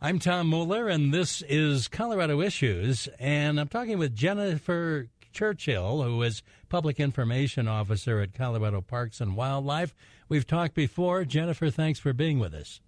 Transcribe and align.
I'm 0.00 0.20
Tom 0.20 0.48
Mueller, 0.48 0.86
and 0.86 1.12
this 1.12 1.42
is 1.48 1.88
Colorado 1.88 2.40
Issues. 2.40 3.08
And 3.18 3.58
I'm 3.58 3.66
talking 3.66 3.98
with 3.98 4.14
Jennifer 4.14 5.08
Churchill, 5.32 6.04
who 6.04 6.22
is 6.22 6.44
Public 6.68 7.00
Information 7.00 7.66
Officer 7.66 8.20
at 8.20 8.32
Colorado 8.32 8.80
Parks 8.80 9.20
and 9.20 9.34
Wildlife. 9.34 9.96
We've 10.28 10.46
talked 10.46 10.74
before. 10.74 11.24
Jennifer, 11.24 11.68
thanks 11.68 11.98
for 11.98 12.12
being 12.12 12.38
with 12.38 12.54
us. 12.54 12.80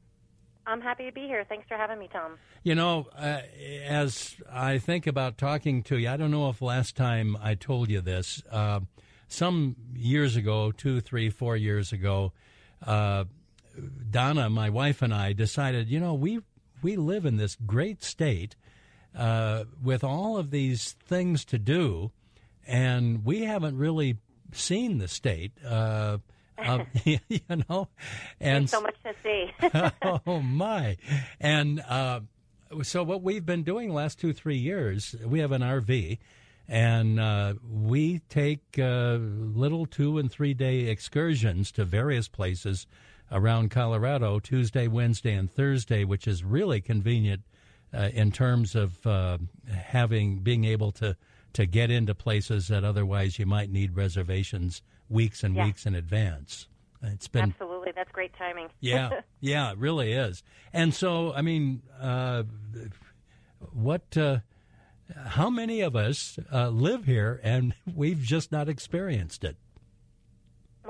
I'm 0.68 0.80
happy 0.80 1.04
to 1.04 1.10
be 1.10 1.22
here. 1.22 1.44
Thanks 1.48 1.66
for 1.66 1.76
having 1.76 1.98
me, 1.98 2.08
Tom. 2.12 2.38
You 2.62 2.76
know, 2.76 3.08
uh, 3.18 3.40
as 3.88 4.36
I 4.48 4.78
think 4.78 5.08
about 5.08 5.36
talking 5.36 5.82
to 5.84 5.98
you, 5.98 6.08
I 6.08 6.16
don't 6.16 6.30
know 6.30 6.48
if 6.48 6.62
last 6.62 6.94
time 6.94 7.36
I 7.42 7.56
told 7.56 7.90
you 7.90 8.00
this. 8.00 8.40
Uh, 8.48 8.80
some 9.26 9.74
years 9.96 10.36
ago, 10.36 10.70
two, 10.70 11.00
three, 11.00 11.28
four 11.28 11.56
years 11.56 11.92
ago, 11.92 12.32
uh, 12.86 13.24
Donna, 14.10 14.48
my 14.48 14.70
wife, 14.70 15.02
and 15.02 15.12
I 15.12 15.32
decided, 15.32 15.88
you 15.88 15.98
know, 15.98 16.14
we 16.14 16.40
we 16.82 16.96
live 16.96 17.26
in 17.26 17.36
this 17.36 17.56
great 17.66 18.02
state 18.02 18.56
uh, 19.16 19.64
with 19.82 20.04
all 20.04 20.36
of 20.36 20.50
these 20.50 20.92
things 21.04 21.44
to 21.46 21.58
do, 21.58 22.10
and 22.66 23.24
we 23.24 23.42
haven't 23.44 23.76
really 23.76 24.18
seen 24.52 24.98
the 24.98 25.08
state. 25.08 25.52
Uh, 25.64 26.18
uh, 26.58 26.84
you 27.04 27.18
know, 27.68 27.88
and 28.40 28.68
There's 28.68 28.70
so 28.70 28.80
much 28.80 28.96
to 29.04 29.14
see. 29.22 30.20
oh 30.26 30.40
my! 30.40 30.96
And 31.40 31.80
uh, 31.80 32.20
so, 32.82 33.02
what 33.02 33.22
we've 33.22 33.46
been 33.46 33.62
doing 33.62 33.92
last 33.92 34.18
two, 34.18 34.32
three 34.32 34.58
years, 34.58 35.16
we 35.24 35.40
have 35.40 35.52
an 35.52 35.62
RV, 35.62 36.18
and 36.68 37.18
uh, 37.18 37.54
we 37.68 38.20
take 38.28 38.78
uh, 38.78 39.18
little 39.20 39.86
two 39.86 40.18
and 40.18 40.30
three 40.30 40.54
day 40.54 40.82
excursions 40.82 41.72
to 41.72 41.84
various 41.84 42.28
places 42.28 42.86
around 43.30 43.70
Colorado 43.70 44.38
Tuesday, 44.40 44.88
Wednesday, 44.88 45.34
and 45.34 45.50
Thursday, 45.50 46.04
which 46.04 46.26
is 46.26 46.42
really 46.44 46.80
convenient 46.80 47.42
uh, 47.92 48.08
in 48.12 48.30
terms 48.32 48.74
of 48.74 49.06
uh, 49.06 49.38
having 49.72 50.38
being 50.38 50.64
able 50.64 50.92
to 50.92 51.16
to 51.52 51.66
get 51.66 51.90
into 51.90 52.14
places 52.14 52.68
that 52.68 52.84
otherwise 52.84 53.38
you 53.38 53.46
might 53.46 53.70
need 53.70 53.96
reservations 53.96 54.82
weeks 55.08 55.42
and 55.42 55.56
Yeah. 55.56 55.64
weeks 55.64 55.84
in 55.86 55.94
advance. 55.96 56.68
It's 57.02 57.26
been 57.28 57.50
Absolutely. 57.50 57.92
That's 57.96 58.12
great 58.12 58.32
timing. 58.34 58.68
yeah, 58.80 59.22
yeah, 59.40 59.72
it 59.72 59.78
really 59.78 60.12
is. 60.12 60.42
And 60.72 60.94
so, 60.94 61.32
I 61.32 61.42
mean, 61.42 61.82
uh, 62.00 62.44
what? 63.72 64.16
Uh, 64.16 64.38
how 65.26 65.50
many 65.50 65.80
of 65.80 65.96
us 65.96 66.38
uh, 66.52 66.68
live 66.68 67.04
here 67.04 67.40
and 67.42 67.74
we've 67.94 68.20
just 68.22 68.52
not 68.52 68.68
experienced 68.68 69.42
it? 69.44 69.56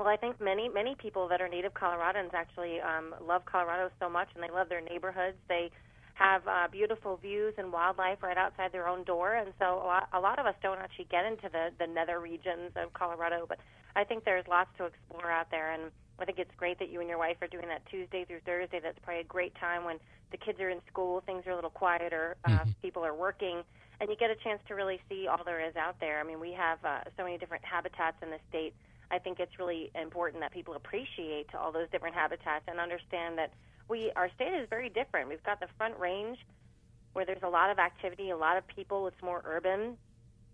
Well, 0.01 0.09
I 0.09 0.17
think 0.17 0.41
many 0.41 0.67
many 0.67 0.95
people 0.95 1.27
that 1.27 1.41
are 1.41 1.47
native 1.47 1.75
Coloradans 1.75 2.33
actually 2.33 2.81
um, 2.81 3.13
love 3.23 3.45
Colorado 3.45 3.91
so 3.99 4.09
much, 4.09 4.29
and 4.33 4.43
they 4.43 4.49
love 4.49 4.67
their 4.67 4.81
neighborhoods. 4.81 5.37
They 5.47 5.69
have 6.15 6.41
uh, 6.47 6.69
beautiful 6.71 7.17
views 7.17 7.53
and 7.59 7.71
wildlife 7.71 8.23
right 8.23 8.35
outside 8.35 8.71
their 8.71 8.87
own 8.87 9.03
door, 9.03 9.35
and 9.35 9.53
so 9.59 9.75
a 9.75 9.85
lot, 9.85 10.09
a 10.11 10.19
lot 10.19 10.39
of 10.39 10.47
us 10.47 10.55
don't 10.63 10.79
actually 10.79 11.05
get 11.11 11.25
into 11.25 11.49
the 11.51 11.69
the 11.77 11.85
nether 11.85 12.19
regions 12.19 12.71
of 12.75 12.91
Colorado. 12.93 13.45
But 13.47 13.59
I 13.95 14.03
think 14.03 14.25
there's 14.25 14.47
lots 14.47 14.71
to 14.79 14.85
explore 14.85 15.29
out 15.29 15.51
there, 15.51 15.69
and 15.69 15.91
I 16.17 16.25
think 16.25 16.39
it's 16.39 16.55
great 16.57 16.79
that 16.79 16.89
you 16.89 16.99
and 16.99 17.07
your 17.07 17.19
wife 17.19 17.37
are 17.39 17.47
doing 17.47 17.67
that 17.67 17.85
Tuesday 17.85 18.25
through 18.25 18.41
Thursday. 18.43 18.79
That's 18.81 18.97
probably 19.03 19.21
a 19.21 19.25
great 19.25 19.53
time 19.53 19.83
when 19.83 19.99
the 20.31 20.37
kids 20.37 20.59
are 20.61 20.71
in 20.71 20.81
school, 20.89 21.21
things 21.27 21.45
are 21.45 21.51
a 21.51 21.55
little 21.55 21.69
quieter, 21.69 22.37
uh, 22.45 22.65
people 22.81 23.05
are 23.05 23.13
working, 23.13 23.61
and 23.99 24.09
you 24.09 24.15
get 24.15 24.31
a 24.31 24.35
chance 24.43 24.61
to 24.67 24.73
really 24.73 24.99
see 25.07 25.27
all 25.27 25.43
there 25.45 25.61
is 25.63 25.75
out 25.75 25.99
there. 25.99 26.19
I 26.19 26.23
mean, 26.23 26.39
we 26.39 26.53
have 26.53 26.79
uh, 26.83 27.01
so 27.17 27.23
many 27.23 27.37
different 27.37 27.63
habitats 27.63 28.17
in 28.23 28.31
the 28.31 28.39
state. 28.49 28.73
I 29.11 29.19
think 29.19 29.39
it's 29.39 29.59
really 29.59 29.91
important 29.93 30.41
that 30.41 30.51
people 30.51 30.73
appreciate 30.73 31.53
all 31.53 31.71
those 31.71 31.89
different 31.91 32.15
habitats 32.15 32.65
and 32.67 32.79
understand 32.79 33.37
that 33.37 33.51
we 33.89 34.11
our 34.15 34.29
state 34.35 34.53
is 34.53 34.67
very 34.69 34.89
different. 34.89 35.27
We've 35.27 35.43
got 35.43 35.59
the 35.59 35.67
Front 35.77 35.99
Range, 35.99 36.37
where 37.13 37.25
there's 37.25 37.43
a 37.43 37.49
lot 37.49 37.69
of 37.69 37.77
activity, 37.77 38.29
a 38.29 38.37
lot 38.37 38.57
of 38.57 38.65
people. 38.67 39.07
It's 39.07 39.21
more 39.21 39.41
urban. 39.45 39.97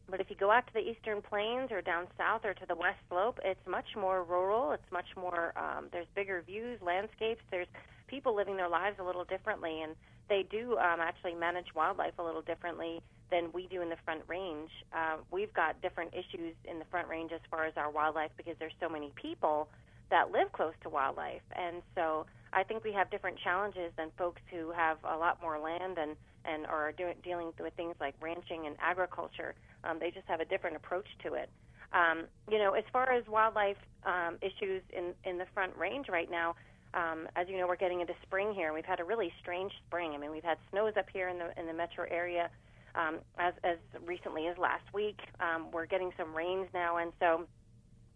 But 0.09 0.22
if 0.22 0.29
you 0.29 0.35
go 0.38 0.50
out 0.50 0.66
to 0.68 0.73
the 0.73 0.79
Eastern 0.79 1.22
Plains 1.22 1.69
or 1.72 1.81
down 1.81 2.07
south 2.18 2.45
or 2.45 2.53
to 2.53 2.66
the 2.66 2.75
West 2.75 3.00
Slope, 3.09 3.40
it's 3.44 3.68
much 3.68 3.95
more 3.95 4.23
rural. 4.23 4.72
It's 4.72 4.91
much 4.91 5.16
more. 5.16 5.53
Um, 5.57 5.89
there's 5.91 6.07
bigger 6.16 6.41
views, 6.41 6.81
landscapes. 6.81 7.41
There's 7.51 7.68
people 8.07 8.35
living 8.35 8.56
their 8.56 8.69
lives 8.69 8.97
a 9.00 9.03
little 9.03 9.25
differently, 9.25 9.81
and 9.81 9.95
they 10.29 10.45
do 10.50 10.78
um, 10.78 11.00
actually 11.01 11.35
manage 11.35 11.75
wildlife 11.75 12.13
a 12.18 12.24
little 12.24 12.41
differently 12.41 13.01
than 13.30 13.52
we 13.54 13.68
do 13.68 13.82
in 13.82 13.90
the 13.90 13.98
Front 14.06 14.22
Range. 14.28 14.70
Uh, 14.94 15.18
we've 15.32 15.54
got 15.54 15.82
different 15.82 16.14
issues 16.14 16.56
in 16.66 16.80
the 16.80 16.86
Front 16.86 17.08
Range 17.08 17.32
as 17.32 17.42
far 17.50 17.66
as 17.66 17.74
our 17.78 17.92
wildlife 17.92 18.32
because 18.38 18.56
there's 18.60 18.76
so 18.80 18.90
many 18.90 19.12
people 19.16 19.68
that 20.10 20.32
live 20.32 20.52
close 20.54 20.74
to 20.84 20.90
wildlife, 20.90 21.42
and 21.56 21.82
so 21.96 22.26
I 22.54 22.64
think 22.64 22.84
we 22.84 22.94
have 22.94 23.12
different 23.12 23.38
challenges 23.44 23.92
than 23.98 24.10
folks 24.18 24.42
who 24.50 24.72
have 24.72 24.98
a 25.04 25.18
lot 25.18 25.42
more 25.42 25.60
land 25.60 25.98
and 25.98 26.16
and 26.46 26.66
are 26.66 26.94
doing, 26.94 27.16
dealing 27.24 27.52
with 27.60 27.74
things 27.74 27.96
like 28.00 28.16
ranching 28.22 28.68
and 28.68 28.78
agriculture. 28.80 29.54
Um, 29.84 30.00
they 30.00 30.12
just 30.12 30.28
have 30.28 30.40
a 30.40 30.46
different 30.46 30.78
approach 30.78 31.08
to 31.24 31.34
it. 31.34 31.50
Um, 31.92 32.26
you 32.50 32.58
know, 32.58 32.74
as 32.74 32.86
far 32.94 33.12
as 33.12 33.28
wildlife 33.28 33.78
um, 34.06 34.38
issues 34.42 34.82
in 34.96 35.14
in 35.30 35.38
the 35.38 35.46
Front 35.54 35.76
Range 35.78 36.08
right 36.10 36.32
now, 36.32 36.56
um, 36.94 37.28
as 37.36 37.48
you 37.50 37.58
know, 37.58 37.68
we're 37.68 37.76
getting 37.76 38.02
into 38.02 38.14
spring 38.24 38.54
here, 38.54 38.68
and 38.68 38.76
we've 38.76 38.86
had 38.86 39.00
a 39.00 39.04
really 39.04 39.32
strange 39.42 39.72
spring. 39.88 40.14
I 40.14 40.18
mean, 40.18 40.32
we've 40.32 40.44
had 40.44 40.58
snows 40.72 40.94
up 40.98 41.08
here 41.12 41.28
in 41.28 41.38
the 41.38 41.58
in 41.60 41.68
the 41.68 41.74
metro 41.74 42.06
area 42.10 42.50
um, 42.97 43.19
as 43.38 43.53
as 43.63 43.78
recently 44.06 44.47
as 44.47 44.58
last 44.58 44.84
week. 44.94 45.19
Um, 45.40 45.72
we're 45.72 45.85
getting 45.85 46.12
some 46.18 46.35
rains 46.35 46.68
now, 46.74 46.97
and 46.97 47.13
so 47.19 47.47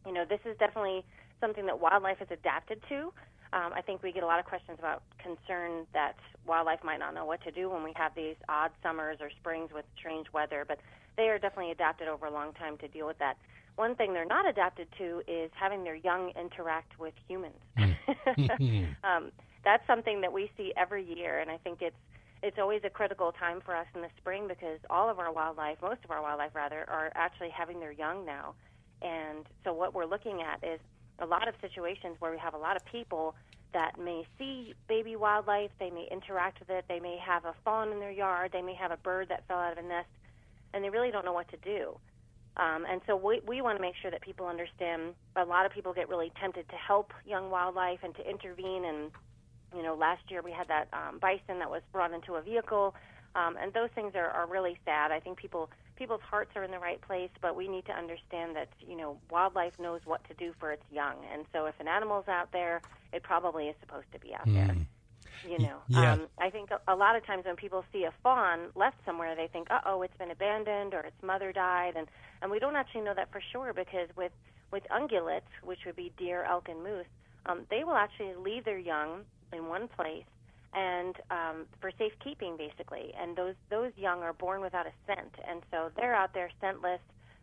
you 0.06 0.14
know, 0.14 0.26
this 0.28 0.40
is 0.46 0.58
definitely 0.58 1.06
something 1.40 1.66
that 1.66 1.80
wildlife 1.80 2.18
has 2.20 2.28
adapted 2.32 2.82
to. 2.90 3.14
Um, 3.54 3.74
I 3.76 3.82
think 3.82 4.02
we 4.02 4.12
get 4.12 4.24
a 4.24 4.26
lot 4.26 4.40
of 4.40 4.46
questions 4.46 4.78
about 4.80 5.04
concern 5.22 5.86
that 5.94 6.16
wildlife 6.48 6.84
might 6.84 7.00
not 7.00 7.14
know 7.14 7.26
what 7.26 7.44
to 7.44 7.52
do 7.52 7.70
when 7.70 7.84
we 7.84 7.94
have 7.96 8.16
these 8.16 8.36
odd 8.48 8.72
summers 8.82 9.18
or 9.20 9.30
springs 9.30 9.72
with 9.74 9.86
strange 9.98 10.28
weather, 10.34 10.64
but 10.66 10.80
they 11.18 11.24
are 11.24 11.38
definitely 11.38 11.72
adapted 11.72 12.08
over 12.08 12.26
a 12.26 12.32
long 12.32 12.54
time 12.54 12.78
to 12.78 12.88
deal 12.88 13.06
with 13.06 13.20
that. 13.20 13.38
One 13.76 13.96
thing 13.96 14.14
they're 14.14 14.26
not 14.26 14.48
adapted 14.48 14.88
to 14.98 15.22
is 15.28 15.52
having 15.54 15.84
their 15.84 15.96
young 15.96 16.32
interact 16.40 16.98
with 17.00 17.14
humans. 17.28 17.56
um, 19.04 19.32
that's 19.64 19.86
something 19.86 20.22
that 20.22 20.32
we 20.32 20.50
see 20.58 20.74
every 20.78 21.04
year, 21.04 21.40
and 21.40 21.52
I 21.52 21.58
think 21.58 21.82
it's 21.82 21.96
it's 22.44 22.58
always 22.60 22.82
a 22.84 22.90
critical 22.90 23.32
time 23.32 23.62
for 23.62 23.76
us 23.76 23.86
in 23.96 24.02
the 24.02 24.10
spring 24.18 24.48
because 24.48 24.80
all 24.90 25.10
of 25.10 25.20
our 25.20 25.32
wildlife, 25.32 25.78
most 25.82 26.04
of 26.04 26.12
our 26.12 26.22
wildlife 26.22 26.56
rather, 26.56 26.90
are 26.90 27.12
actually 27.16 27.50
having 27.50 27.80
their 27.80 27.92
young 27.92 28.26
now. 28.26 28.56
And 29.02 29.46
so 29.64 29.74
what 29.74 29.94
we're 29.94 30.06
looking 30.06 30.42
at 30.42 30.64
is 30.68 30.80
a 31.20 31.26
lot 31.26 31.48
of 31.48 31.56
situations 31.62 32.16
where 32.20 32.32
we 32.32 32.38
have 32.40 32.54
a 32.54 32.58
lot 32.58 32.76
of 32.76 32.86
people 32.86 33.36
that 33.74 34.00
may 34.00 34.26
see 34.38 34.74
baby 34.88 35.16
wildlife, 35.16 35.72
they 35.80 35.90
may 35.90 36.08
interact 36.12 36.60
with 36.60 36.70
it, 36.70 36.86
they 36.90 37.00
may 37.00 37.18
have 37.18 37.46
a 37.46 37.54
fawn 37.64 37.92
in 37.92 38.00
their 38.00 38.12
yard, 38.12 38.52
they 38.52 38.62
may 38.62 38.74
have 38.74 38.92
a 38.92 38.98
bird 38.98 39.30
that 39.30 39.48
fell 39.48 39.60
out 39.60 39.72
of 39.72 39.78
a 39.78 39.88
nest, 39.88 40.10
and 40.74 40.84
they 40.84 40.90
really 40.90 41.12
don't 41.12 41.24
know 41.24 41.34
what 41.34 41.48
to 41.50 41.58
do. 41.58 41.98
Um, 42.58 42.86
and 42.90 43.02
so 43.08 43.16
we, 43.16 43.42
we 43.48 43.62
want 43.62 43.78
to 43.78 43.82
make 43.82 43.96
sure 44.02 44.12
that 44.12 44.22
people 44.22 44.46
understand. 44.46 45.14
A 45.36 45.46
lot 45.46 45.66
of 45.66 45.72
people 45.72 45.94
get 45.94 46.10
really 46.10 46.32
tempted 46.40 46.68
to 46.70 46.76
help 46.76 47.14
young 47.26 47.50
wildlife 47.50 48.00
and 48.04 48.14
to 48.16 48.30
intervene. 48.30 48.84
And 48.84 49.12
you 49.76 49.84
know, 49.84 49.96
last 49.96 50.22
year 50.30 50.42
we 50.42 50.52
had 50.52 50.68
that 50.68 50.88
um, 50.94 51.20
bison 51.20 51.60
that 51.60 51.70
was 51.70 51.82
brought 51.92 52.14
into 52.14 52.36
a 52.36 52.42
vehicle, 52.42 52.94
um, 53.36 53.56
and 53.62 53.74
those 53.74 53.90
things 53.96 54.14
are, 54.16 54.30
are 54.30 54.48
really 54.48 54.78
sad. 54.86 55.12
I 55.12 55.20
think 55.20 55.38
people 55.38 55.70
people's 55.98 56.22
hearts 56.30 56.52
are 56.56 56.64
in 56.64 56.72
the 56.72 56.80
right 56.80 57.02
place, 57.02 57.30
but 57.42 57.56
we 57.56 57.68
need 57.68 57.86
to 57.86 57.94
understand 57.94 58.56
that 58.56 58.70
you 58.80 58.98
know 58.98 59.18
wildlife 59.30 59.74
knows 59.80 60.02
what 60.06 60.22
to 60.28 60.34
do 60.36 60.54
for 60.60 60.72
its 60.72 60.84
young, 60.92 61.16
and 61.32 61.46
so 61.54 61.66
if 61.66 61.76
an 61.80 61.88
animal's 61.88 62.28
out 62.28 62.50
there, 62.52 62.82
it 63.14 63.24
probably 63.24 63.66
is 63.68 63.76
supposed 63.80 64.12
to 64.14 64.20
be 64.20 64.34
out 64.34 64.48
there. 64.54 64.76
You 65.44 65.60
know, 65.60 65.78
Yeah. 65.90 66.14
um, 66.14 66.28
I 66.40 66.50
think 66.50 66.70
a, 66.72 66.80
a 66.92 66.96
lot 66.96 67.16
of 67.16 67.26
times 67.26 67.46
when 67.46 67.56
people 67.56 67.84
see 67.92 68.04
a 68.04 68.12
fawn 68.24 68.70
left 68.76 68.98
somewhere, 69.06 69.36
they 69.36 69.48
think, 69.48 69.70
"Uh 69.72 69.82
oh, 69.86 70.02
it's 70.04 70.16
been 70.18 70.32
abandoned 70.32 70.94
or 70.94 71.02
its 71.02 71.22
mother 71.24 71.52
died," 71.52 71.96
and 71.96 72.08
and 72.42 72.52
we 72.52 72.60
don't 72.60 72.76
actually 72.76 73.02
know 73.02 73.14
that 73.16 73.32
for 73.32 73.42
sure 73.52 73.74
because 73.74 74.10
with 74.16 74.32
with 74.72 74.84
ungulates, 74.92 75.50
which 75.64 75.80
would 75.86 75.96
be 75.96 76.12
deer, 76.18 76.44
elk, 76.44 76.70
and 76.70 76.84
moose, 76.84 77.08
um, 77.46 77.66
they 77.70 77.84
will 77.84 77.96
actually 77.96 78.34
leave 78.36 78.66
their 78.66 78.80
young 78.80 79.26
in 79.54 79.68
one 79.68 79.88
place 79.88 80.26
and 80.74 81.16
um, 81.30 81.66
for 81.80 81.92
safekeeping, 81.98 82.58
basically. 82.58 83.14
And 83.20 83.36
those 83.36 83.56
those 83.70 83.92
young 83.98 84.22
are 84.22 84.34
born 84.34 84.62
without 84.62 84.86
a 84.88 84.92
scent, 85.06 85.36
and 85.48 85.62
so 85.72 85.92
they're 85.96 86.16
out 86.16 86.34
there 86.34 86.50
scentless. 86.62 87.00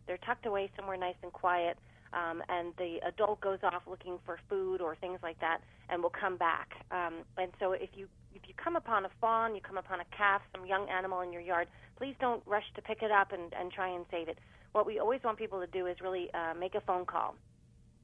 They're 0.07 0.17
tucked 0.17 0.45
away 0.45 0.71
somewhere 0.75 0.97
nice 0.97 1.15
and 1.21 1.31
quiet, 1.31 1.77
um, 2.13 2.41
and 2.49 2.73
the 2.77 2.97
adult 3.07 3.41
goes 3.41 3.59
off 3.61 3.83
looking 3.87 4.17
for 4.25 4.39
food 4.49 4.81
or 4.81 4.95
things 4.95 5.19
like 5.21 5.39
that, 5.41 5.59
and 5.89 6.01
will 6.01 6.09
come 6.09 6.37
back. 6.37 6.85
Um, 6.91 7.25
and 7.37 7.51
so, 7.59 7.73
if 7.73 7.89
you 7.95 8.07
if 8.33 8.47
you 8.47 8.53
come 8.61 8.75
upon 8.75 9.05
a 9.05 9.09
fawn, 9.21 9.53
you 9.53 9.61
come 9.61 9.77
upon 9.77 9.99
a 9.99 10.05
calf, 10.15 10.41
some 10.55 10.65
young 10.65 10.89
animal 10.89 11.21
in 11.21 11.31
your 11.31 11.41
yard, 11.41 11.67
please 11.97 12.15
don't 12.19 12.41
rush 12.47 12.65
to 12.75 12.81
pick 12.81 13.03
it 13.03 13.11
up 13.11 13.31
and, 13.31 13.53
and 13.59 13.71
try 13.71 13.89
and 13.89 14.05
save 14.09 14.27
it. 14.27 14.39
What 14.71 14.85
we 14.85 14.99
always 14.99 15.21
want 15.23 15.37
people 15.37 15.59
to 15.59 15.67
do 15.67 15.87
is 15.87 15.97
really 16.01 16.29
uh, 16.33 16.53
make 16.59 16.75
a 16.75 16.81
phone 16.81 17.05
call 17.05 17.35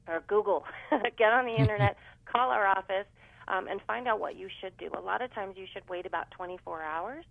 or 0.08 0.22
Google, 0.28 0.64
get 1.18 1.32
on 1.32 1.46
the 1.46 1.54
internet, 1.58 1.96
call 2.30 2.50
our 2.50 2.66
office, 2.66 3.06
um, 3.48 3.68
and 3.68 3.80
find 3.86 4.08
out 4.08 4.20
what 4.20 4.36
you 4.36 4.48
should 4.60 4.76
do. 4.78 4.90
A 4.96 5.00
lot 5.00 5.22
of 5.22 5.32
times 5.34 5.56
you 5.56 5.66
should 5.72 5.88
wait 5.88 6.06
about 6.06 6.30
24 6.32 6.82
hours. 6.82 7.24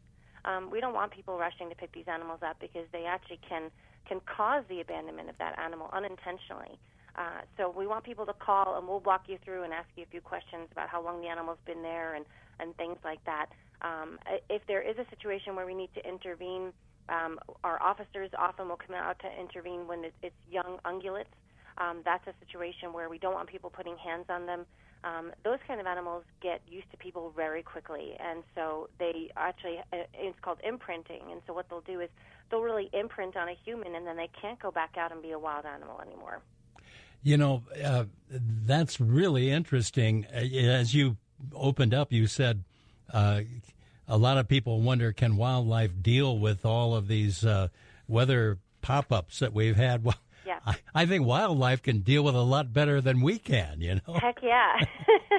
Um, 0.46 0.70
we 0.70 0.80
don't 0.80 0.94
want 0.94 1.12
people 1.12 1.38
rushing 1.38 1.70
to 1.70 1.76
pick 1.76 1.92
these 1.94 2.08
animals 2.08 2.40
up 2.46 2.58
because 2.60 2.86
they 2.92 3.06
actually 3.06 3.40
can 3.48 3.72
can 4.08 4.22
cause 4.26 4.64
the 4.70 4.82
abandonment 4.82 5.30
of 5.30 5.38
that 5.40 5.58
animal 5.58 5.90
unintentionally. 5.92 6.78
Uh, 7.16 7.42
so 7.58 7.74
we 7.76 7.88
want 7.88 8.04
people 8.04 8.24
to 8.24 8.34
call, 8.34 8.78
and 8.78 8.88
we'll 8.88 9.00
walk 9.00 9.24
you 9.28 9.40
through 9.44 9.64
and 9.64 9.74
ask 9.74 9.88
you 9.96 10.04
a 10.04 10.12
few 10.12 10.22
questions 10.22 10.68
about 10.72 10.90
how 10.90 11.04
long 11.04 11.22
the 11.22 11.28
animal's 11.28 11.58
been 11.66 11.82
there 11.82 12.14
and 12.14 12.26
and 12.60 12.76
things 12.78 12.98
like 13.04 13.24
that. 13.26 13.48
Um, 13.82 14.20
if 14.50 14.62
there 14.68 14.82
is 14.82 14.96
a 14.98 15.06
situation 15.10 15.56
where 15.56 15.66
we 15.66 15.74
need 15.74 15.90
to 15.96 16.08
intervene, 16.08 16.72
um, 17.10 17.40
our 17.64 17.82
officers 17.82 18.30
often 18.38 18.70
will 18.70 18.78
come 18.78 18.96
out 18.96 19.20
to 19.20 19.30
intervene 19.40 19.88
when 19.88 20.06
it's 20.22 20.36
young 20.50 20.80
ungulates. 20.86 21.34
Um, 21.78 22.02
that's 22.06 22.26
a 22.28 22.34
situation 22.46 22.94
where 22.94 23.10
we 23.10 23.18
don't 23.18 23.34
want 23.34 23.50
people 23.50 23.70
putting 23.70 23.98
hands 23.98 24.26
on 24.30 24.46
them. 24.46 24.66
Um, 25.06 25.32
those 25.44 25.60
kind 25.68 25.80
of 25.80 25.86
animals 25.86 26.24
get 26.42 26.62
used 26.68 26.90
to 26.90 26.98
people 26.98 27.32
very 27.36 27.62
quickly, 27.62 28.18
and 28.20 28.44
so 28.56 28.90
they 28.98 29.30
actually 29.38 29.78
uh, 29.94 29.98
it's 30.16 30.40
called 30.42 30.58
imprinting. 30.68 31.22
And 31.32 31.42
so 31.46 31.54
what 31.54 31.70
they'll 31.70 31.82
do 31.82 32.00
is 32.02 32.10
they'll 32.50 32.64
really 32.64 32.90
imprint 32.92 33.38
on 33.38 33.48
a 33.48 33.56
human, 33.64 33.94
and 33.94 34.08
then 34.08 34.18
they 34.18 34.30
can't 34.42 34.60
go 34.60 34.72
back 34.72 34.96
out 34.98 35.12
and 35.12 35.22
be 35.22 35.32
a 35.32 35.40
wild 35.40 35.66
animal 35.66 36.02
anymore. 36.02 36.42
You 37.22 37.38
know, 37.38 37.64
uh, 37.84 38.06
that's 38.30 39.00
really 39.00 39.52
interesting. 39.52 40.26
Uh, 40.34 40.40
as 40.40 40.96
you 40.96 41.18
opened 41.54 41.94
up, 41.94 42.12
you 42.12 42.26
said 42.26 42.64
uh, 43.14 43.42
a 44.08 44.18
lot 44.18 44.40
of 44.40 44.48
people 44.48 44.82
wonder 44.82 45.12
can 45.12 45.38
wildlife 45.38 45.92
deal 46.02 46.38
with 46.38 46.66
all 46.66 46.96
of 46.96 47.08
these 47.08 47.46
uh, 47.46 47.68
weather 48.08 48.58
pop 48.82 49.12
ups 49.12 49.40
that 49.40 49.54
we've 49.54 49.76
had? 49.76 50.04
yeah. 50.46 50.60
I, 50.66 50.76
I, 50.94 51.06
think 51.06 51.26
wildlife 51.26 51.82
can 51.82 52.00
deal 52.00 52.24
with 52.24 52.36
a 52.36 52.42
lot 52.42 52.72
better 52.74 53.02
than 53.02 53.22
we 53.22 53.40
can, 53.40 53.82
you 53.82 53.96
know. 53.96 54.14
Heck 54.14 54.42
yeah. 54.42 54.80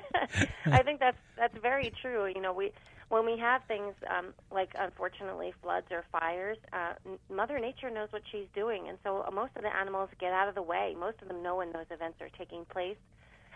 I 0.67 0.83
think 0.83 1.01
that's 1.01 1.19
that's 1.37 1.57
very 1.63 1.93
true. 2.03 2.27
You 2.27 2.41
know, 2.41 2.53
we 2.53 2.73
when 3.09 3.25
we 3.25 3.39
have 3.39 3.63
things 3.69 3.95
um, 4.11 4.35
like 4.51 4.71
unfortunately 4.79 5.53
floods 5.63 5.87
or 5.91 6.05
fires, 6.11 6.59
uh, 6.73 6.95
Mother 7.33 7.59
Nature 7.59 7.91
knows 7.91 8.09
what 8.11 8.23
she's 8.33 8.47
doing, 8.55 8.89
and 8.89 8.99
so 9.05 9.25
uh, 9.27 9.31
most 9.31 9.53
of 9.57 9.63
the 9.63 9.75
animals 9.75 10.09
get 10.19 10.33
out 10.33 10.49
of 10.49 10.55
the 10.55 10.63
way. 10.63 10.95
Most 10.99 11.23
of 11.23 11.29
them 11.29 11.43
know 11.43 11.57
when 11.57 11.73
those 11.73 11.87
events 11.91 12.21
are 12.21 12.31
taking 12.37 12.65
place, 12.65 12.97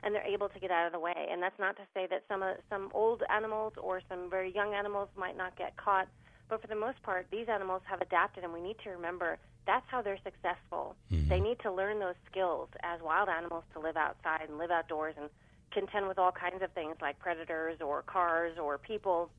and 0.03 0.15
they're 0.15 0.27
able 0.27 0.49
to 0.49 0.61
get 0.61 0.71
out 0.71 0.87
of 0.87 0.93
the 0.93 1.01
way. 1.01 1.29
And 1.31 1.43
that's 1.43 1.59
not 1.59 1.77
to 1.77 1.83
say 1.95 2.07
that 2.11 2.23
some 2.29 2.43
uh, 2.43 2.55
some 2.69 2.91
old 2.95 3.23
animals 3.29 3.73
or 3.77 4.01
some 4.09 4.31
very 4.31 4.55
young 4.55 4.75
animals 4.75 5.09
might 5.17 5.37
not 5.37 5.57
get 5.57 5.77
caught, 5.77 6.09
but 6.51 6.61
for 6.61 6.67
the 6.67 6.75
most 6.75 7.01
part, 7.03 7.27
these 7.31 7.49
animals 7.49 7.83
have 7.85 8.01
adapted, 8.01 8.45
and 8.45 8.53
we 8.53 8.61
need 8.61 8.77
to 8.85 8.91
remember 8.91 9.39
that's 9.67 9.87
how 9.89 10.03
they're 10.03 10.19
successful. 10.25 10.97
Mm-hmm. 11.13 11.29
They 11.29 11.41
need 11.41 11.61
to 11.61 11.73
learn 11.73 12.01
those 12.01 12.17
skills 12.31 12.69
as 12.83 13.01
wild 13.01 13.29
animals 13.29 13.65
to 13.75 13.81
live 13.81 13.97
outside 13.97 14.49
and 14.49 14.59
live 14.59 14.71
outdoors 14.71 15.15
and 15.19 15.31
contend 15.71 16.09
with 16.09 16.19
all 16.19 16.33
kinds 16.33 16.63
of 16.63 16.73
things 16.73 16.97
like 17.01 17.19
predators 17.21 17.81
or 17.81 18.03
cars 18.03 18.59
or 18.59 18.79
people. 18.79 19.31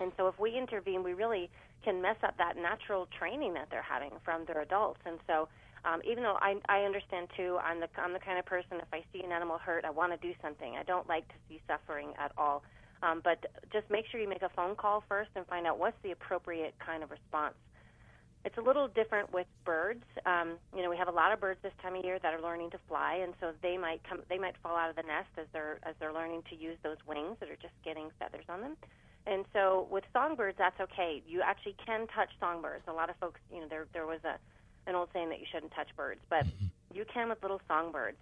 And 0.00 0.10
so 0.16 0.26
if 0.26 0.38
we 0.38 0.58
intervene, 0.58 1.04
we 1.04 1.14
really 1.14 1.48
can 1.84 2.02
mess 2.02 2.16
up 2.24 2.36
that 2.38 2.56
natural 2.56 3.06
training 3.16 3.54
that 3.54 3.68
they're 3.70 3.82
having 3.82 4.10
from 4.24 4.44
their 4.46 4.62
adults. 4.62 5.00
And 5.06 5.18
so 5.28 5.48
um, 5.84 6.00
even 6.04 6.22
though 6.22 6.38
I, 6.40 6.56
I 6.68 6.82
understand 6.82 7.28
too, 7.36 7.58
I'm 7.62 7.80
the, 7.80 7.88
I'm 7.98 8.12
the 8.12 8.20
kind 8.20 8.38
of 8.38 8.46
person, 8.46 8.78
if 8.78 8.92
I 8.92 9.04
see 9.12 9.22
an 9.22 9.32
animal 9.32 9.58
hurt, 9.58 9.84
I 9.84 9.90
want 9.90 10.12
to 10.12 10.18
do 10.18 10.34
something. 10.42 10.76
I 10.76 10.82
don't 10.82 11.08
like 11.08 11.26
to 11.28 11.34
see 11.48 11.60
suffering 11.68 12.14
at 12.18 12.32
all. 12.36 12.62
Um, 13.02 13.20
but 13.22 13.44
just 13.72 13.90
make 13.90 14.06
sure 14.06 14.20
you 14.20 14.28
make 14.28 14.42
a 14.42 14.48
phone 14.50 14.76
call 14.76 15.02
first 15.08 15.30
and 15.34 15.46
find 15.46 15.66
out 15.66 15.78
what's 15.78 15.96
the 16.02 16.12
appropriate 16.12 16.74
kind 16.78 17.02
of 17.02 17.10
response. 17.10 17.54
It's 18.44 18.58
a 18.58 18.60
little 18.60 18.88
different 18.88 19.32
with 19.32 19.46
birds. 19.64 20.02
Um, 20.26 20.58
you 20.74 20.82
know, 20.82 20.90
we 20.90 20.96
have 20.96 21.08
a 21.08 21.12
lot 21.12 21.32
of 21.32 21.40
birds 21.40 21.60
this 21.62 21.72
time 21.80 21.94
of 21.94 22.04
year 22.04 22.18
that 22.18 22.34
are 22.34 22.40
learning 22.40 22.70
to 22.70 22.78
fly, 22.88 23.20
and 23.22 23.34
so 23.40 23.52
they 23.62 23.76
might 23.76 24.02
come, 24.08 24.20
they 24.28 24.38
might 24.38 24.54
fall 24.62 24.76
out 24.76 24.90
of 24.90 24.96
the 24.96 25.02
nest 25.02 25.30
as 25.38 25.46
they're 25.52 25.78
as 25.84 25.94
they're 26.00 26.12
learning 26.12 26.42
to 26.50 26.56
use 26.56 26.76
those 26.82 26.96
wings 27.06 27.36
that 27.38 27.50
are 27.50 27.60
just 27.62 27.74
getting 27.84 28.10
feathers 28.18 28.44
on 28.48 28.60
them. 28.60 28.76
And 29.26 29.44
so 29.52 29.86
with 29.90 30.02
songbirds, 30.12 30.58
that's 30.58 30.80
okay. 30.80 31.22
You 31.26 31.40
actually 31.42 31.76
can 31.86 32.08
touch 32.08 32.30
songbirds. 32.40 32.82
A 32.88 32.92
lot 32.92 33.10
of 33.10 33.16
folks, 33.16 33.40
you 33.52 33.60
know, 33.60 33.68
there 33.68 33.86
there 33.92 34.06
was 34.06 34.20
a 34.24 34.38
an 34.90 34.96
old 34.96 35.08
saying 35.12 35.28
that 35.28 35.38
you 35.38 35.46
shouldn't 35.52 35.72
touch 35.72 35.88
birds, 35.96 36.20
but 36.28 36.44
you 36.94 37.04
can 37.12 37.28
with 37.28 37.42
little 37.42 37.60
songbirds. 37.68 38.18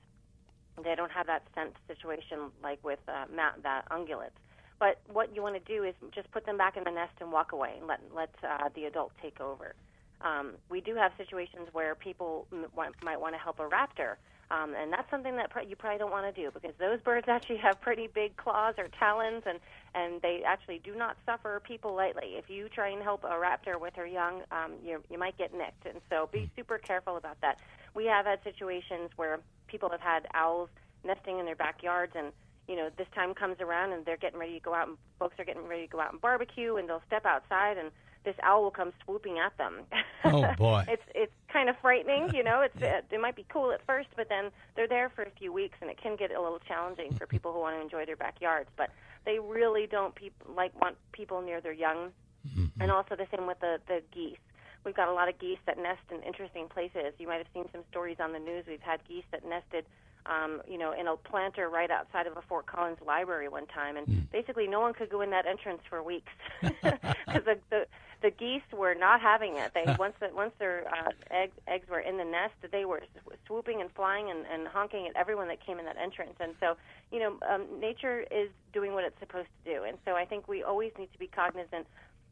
They 0.85 0.95
don't 0.95 1.11
have 1.11 1.27
that 1.27 1.45
scent 1.55 1.75
situation 1.89 2.53
like 2.63 2.83
with 2.85 3.01
uh, 3.09 3.25
mat, 3.35 3.55
that 3.63 3.89
ungulates. 3.91 4.37
But 4.81 4.99
what 5.13 5.37
you 5.37 5.43
want 5.43 5.55
to 5.55 5.73
do 5.73 5.85
is 5.85 5.95
just 6.13 6.33
put 6.33 6.47
them 6.47 6.57
back 6.57 6.77
in 6.77 6.85
the 6.85 6.91
nest 6.91 7.13
and 7.21 7.31
walk 7.31 7.53
away 7.53 7.75
and 7.79 7.87
let 7.87 8.01
let 8.13 8.31
uh, 8.43 8.71
the 8.75 8.87
adult 8.87 9.13
take 9.23 9.41
over. 9.41 9.75
Um, 10.23 10.55
we 10.71 10.81
do 10.81 10.97
have 10.97 11.13
situations 11.17 11.69
where 11.73 11.95
people 11.95 12.47
m- 12.53 12.67
want, 12.75 12.95
might 13.03 13.21
want 13.21 13.35
to 13.35 13.39
help 13.39 13.59
a 13.59 13.69
raptor, 13.69 14.17
um, 14.51 14.75
and 14.75 14.93
that's 14.93 15.09
something 15.11 15.37
that 15.37 15.51
pr- 15.51 15.61
you 15.61 15.77
probably 15.77 15.99
don't 15.99 16.11
want 16.11 16.35
to 16.35 16.43
do 16.43 16.51
because 16.51 16.73
those 16.79 17.01
birds 17.01 17.27
actually 17.29 17.59
have 17.59 17.81
pretty 17.81 18.09
big 18.13 18.37
claws 18.37 18.75
or 18.79 18.89
talons, 18.99 19.43
and 19.47 19.61
and 19.95 20.23
they 20.23 20.43
actually 20.47 20.81
do 20.83 20.95
not 20.95 21.17
suffer 21.27 21.61
people 21.61 21.95
lightly. 21.95 22.37
If 22.37 22.49
you 22.49 22.71
try 22.71 22.89
and 22.89 23.03
help 23.03 23.25
a 23.25 23.29
raptor 23.29 23.79
with 23.79 23.95
her 23.97 24.07
young, 24.07 24.43
um, 24.51 24.73
you 24.83 25.03
you 25.11 25.19
might 25.19 25.37
get 25.37 25.53
nicked, 25.53 25.85
and 25.85 26.01
so 26.09 26.31
be 26.33 26.41
hmm. 26.41 26.47
super 26.57 26.79
careful 26.79 27.19
about 27.19 27.39
that. 27.43 27.59
We 27.95 28.07
have 28.07 28.25
had 28.25 28.43
situations 28.45 29.11
where 29.17 29.41
people 29.67 29.91
have 29.91 30.01
had 30.01 30.27
owls 30.33 30.71
nesting 31.05 31.39
in 31.39 31.45
their 31.45 31.57
backyards 31.57 32.13
and 32.15 32.33
you 32.71 32.77
know 32.77 32.89
this 32.97 33.09
time 33.15 33.35
comes 33.35 33.57
around 33.61 33.93
and 33.93 34.07
they're 34.07 34.17
getting 34.17 34.39
ready 34.39 34.55
to 34.55 34.61
go 34.61 34.73
out 34.73 34.87
and 34.87 34.97
folks 35.19 35.35
are 35.41 35.45
getting 35.45 35.67
ready 35.67 35.83
to 35.83 35.93
go 35.93 36.01
out 36.01 36.13
and 36.13 36.21
barbecue 36.21 36.77
and 36.77 36.89
they'll 36.89 37.03
step 37.09 37.27
outside 37.27 37.77
and 37.77 37.91
this 38.25 38.37
owl 38.43 38.63
will 38.63 38.71
come 38.71 38.93
swooping 39.05 39.39
at 39.39 39.57
them. 39.59 39.81
Oh 40.23 40.53
boy! 40.59 40.85
it's 40.87 41.03
it's 41.15 41.33
kind 41.51 41.71
of 41.71 41.77
frightening, 41.81 42.35
you 42.35 42.45
know. 42.45 42.61
It's 42.61 42.77
it, 42.77 43.07
it 43.11 43.19
might 43.23 43.37
be 43.37 43.47
cool 43.49 43.73
at 43.73 43.81
first, 43.87 44.09
but 44.17 44.29
then 44.29 44.51
they're 44.77 44.87
there 44.87 45.09
for 45.09 45.23
a 45.23 45.31
few 45.31 45.51
weeks, 45.51 45.79
and 45.81 45.89
it 45.89 45.99
can 45.99 46.15
get 46.15 46.31
a 46.31 46.39
little 46.39 46.59
challenging 46.59 47.15
for 47.15 47.27
people 47.27 47.55
who 47.55 47.61
want 47.61 47.77
to 47.77 47.81
enjoy 47.81 48.05
their 48.05 48.19
backyards. 48.19 48.69
But 48.77 48.91
they 49.25 49.39
really 49.39 49.87
don't 49.87 50.15
peop- 50.15 50.45
like 50.47 50.79
want 50.79 50.97
people 51.13 51.41
near 51.41 51.63
their 51.63 51.73
young, 51.73 52.11
mm-hmm. 52.47 52.67
and 52.83 52.91
also 52.91 53.17
the 53.17 53.27
same 53.35 53.47
with 53.47 53.61
the 53.61 53.81
the 53.89 54.03
geese. 54.13 54.37
We've 54.85 54.95
got 54.95 55.09
a 55.09 55.15
lot 55.15 55.31
of 55.31 55.39
geese 55.39 55.59
that 55.65 55.79
nest 55.79 56.05
in 56.11 56.23
interesting 56.23 56.69
places. 56.69 57.15
You 57.17 57.27
might 57.27 57.39
have 57.39 57.49
seen 57.55 57.65
some 57.73 57.85
stories 57.91 58.19
on 58.21 58.35
the 58.35 58.39
news. 58.39 58.67
We've 58.69 58.79
had 58.83 59.01
geese 59.09 59.25
that 59.33 59.43
nested 59.43 59.87
um, 60.31 60.63
you 60.69 60.79
know, 60.79 60.93
in 60.93 61.09
a 61.09 61.17
planter 61.17 61.69
right 61.69 61.91
outside 61.91 62.27
of 62.27 62.37
a 62.37 62.43
Fort 62.43 62.67
Collins 62.67 62.99
library 63.05 63.49
one 63.49 63.67
time, 63.67 63.97
and 63.97 64.07
mm. 64.07 64.31
basically 64.31 64.67
no 64.67 64.81
one 64.81 64.95
could 64.95 65.11
go 65.11 65.21
in 65.21 65.31
that 65.31 65.45
entrance 65.47 65.83
for 65.89 66.03
weeks 66.03 66.33
because 66.63 67.45
the, 67.45 67.59
the 67.71 67.87
the 68.23 68.31
geese 68.31 68.63
were 68.73 68.95
not 68.95 69.21
having 69.21 69.57
it. 69.57 69.73
They 69.75 69.85
once 69.99 70.15
the, 70.21 70.31
once 70.35 70.53
their 70.59 70.87
uh, 70.89 71.11
eggs 71.31 71.57
eggs 71.67 71.89
were 71.89 72.01
in 72.01 72.17
the 72.17 72.25
nest, 72.25 72.55
they 72.71 72.85
were 72.85 73.03
swooping 73.47 73.81
and 73.81 73.91
flying 73.93 74.31
and, 74.31 74.45
and 74.53 74.69
honking 74.69 75.07
at 75.07 75.17
everyone 75.17 75.49
that 75.49 75.65
came 75.65 75.79
in 75.79 75.85
that 75.87 75.97
entrance. 75.97 76.35
And 76.39 76.55
so, 76.61 76.77
you 77.11 77.19
know, 77.19 77.37
um, 77.53 77.67
nature 77.81 78.25
is 78.31 78.51
doing 78.73 78.93
what 78.93 79.05
it's 79.05 79.19
supposed 79.19 79.49
to 79.65 79.75
do. 79.75 79.85
And 79.85 79.99
so, 80.05 80.13
I 80.13 80.25
think 80.25 80.49
we 80.49 80.63
always 80.63 80.93
need 80.99 81.13
to 81.13 81.19
be 81.19 81.27
cognizant 81.27 81.87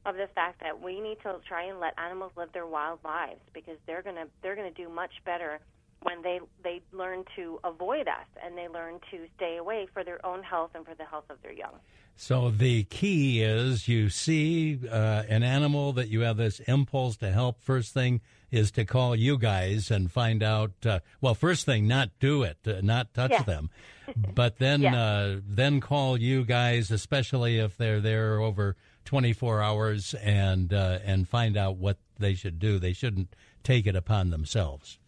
of 0.07 0.17
the 0.17 0.29
fact 0.35 0.61
that 0.61 0.81
we 0.81 1.01
need 1.01 1.19
to 1.23 1.37
try 1.47 1.65
and 1.65 1.81
let 1.81 1.99
animals 1.99 2.33
live 2.37 2.53
their 2.53 2.67
wild 2.67 3.01
lives 3.05 3.41
because 3.53 3.77
they're 3.87 4.03
gonna 4.03 4.27
they're 4.43 4.57
gonna 4.57 4.71
do 4.71 4.89
much 4.89 5.13
better 5.25 5.59
when 6.03 6.23
they 6.23 6.41
they 6.63 6.81
learn 6.93 7.25
to 7.37 7.59
avoid 7.65 8.09
us 8.09 8.27
and 8.43 8.57
they 8.57 8.69
learn 8.69 9.01
to 9.11 9.27
stay 9.37 9.57
away 9.57 9.87
for 9.93 10.05
their 10.05 10.25
own 10.25 10.43
health 10.43 10.71
and 10.75 10.85
for 10.85 10.95
the 10.95 11.05
health 11.05 11.25
of 11.31 11.41
their 11.43 11.53
young. 11.53 11.75
So 12.21 12.51
the 12.51 12.83
key 12.85 13.43
is 13.43 13.87
you 13.87 14.09
see 14.09 14.81
uh, 14.91 15.23
an 15.29 15.45
animal 15.45 15.93
that 15.93 16.09
you 16.09 16.23
have 16.23 16.37
this 16.37 16.59
impulse 16.61 17.17
to 17.19 17.31
help. 17.31 17.63
First 17.63 17.95
thing 17.95 18.21
is 18.51 18.73
to 18.73 18.85
call 18.85 19.15
you 19.15 19.39
guys 19.39 19.91
and 19.91 20.11
find 20.11 20.43
out. 20.43 20.73
Uh, 20.85 20.99
well, 21.21 21.35
first 21.35 21.65
thing, 21.65 21.87
not 21.87 22.11
do 22.19 22.43
it, 22.43 22.59
uh, 22.67 22.81
not 22.83 23.15
touch 23.15 23.45
them, 23.47 23.71
but 24.35 24.59
then. 24.59 24.85
Uh, 24.85 25.41
then 25.47 25.81
call 25.81 26.19
you 26.19 26.45
guys, 26.45 26.91
especially 26.91 27.59
if 27.59 27.77
they're 27.77 28.01
there 28.01 28.41
over 28.41 28.77
24 29.05 29.63
hours, 29.63 30.15
and 30.15 30.73
uh, 30.73 30.99
and 31.05 31.29
find 31.29 31.57
out 31.57 31.77
what 31.77 31.99
they 32.19 32.35
should 32.35 32.59
do. 32.59 32.79
They 32.79 32.93
shouldn't 32.93 33.35
take 33.63 33.87
it 33.87 33.97
upon 33.97 34.31
themselves. 34.31 34.99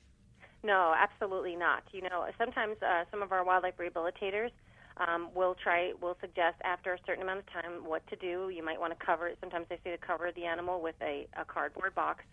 No, 0.62 0.94
absolutely 0.96 1.56
not. 1.56 1.82
You 1.92 2.02
know, 2.02 2.26
sometimes 2.38 2.76
uh, 2.82 3.04
some 3.10 3.22
of 3.22 3.32
our 3.32 3.44
wildlife 3.44 3.74
rehabilitators 3.78 4.50
um, 4.98 5.28
will 5.34 5.54
try, 5.54 5.92
will 6.00 6.16
suggest 6.20 6.56
after 6.64 6.92
a 6.92 6.98
certain 7.06 7.22
amount 7.22 7.40
of 7.40 7.46
time 7.46 7.84
what 7.84 8.06
to 8.08 8.16
do. 8.16 8.50
You 8.54 8.62
might 8.62 8.78
want 8.78 8.98
to 8.98 9.04
cover 9.04 9.28
it. 9.28 9.38
Sometimes 9.40 9.66
they 9.70 9.78
say 9.82 9.90
to 9.90 9.98
cover 9.98 10.30
the 10.34 10.44
animal 10.44 10.82
with 10.82 10.96
a, 11.00 11.26
a 11.38 11.44
cardboard 11.44 11.94
box 11.94 12.24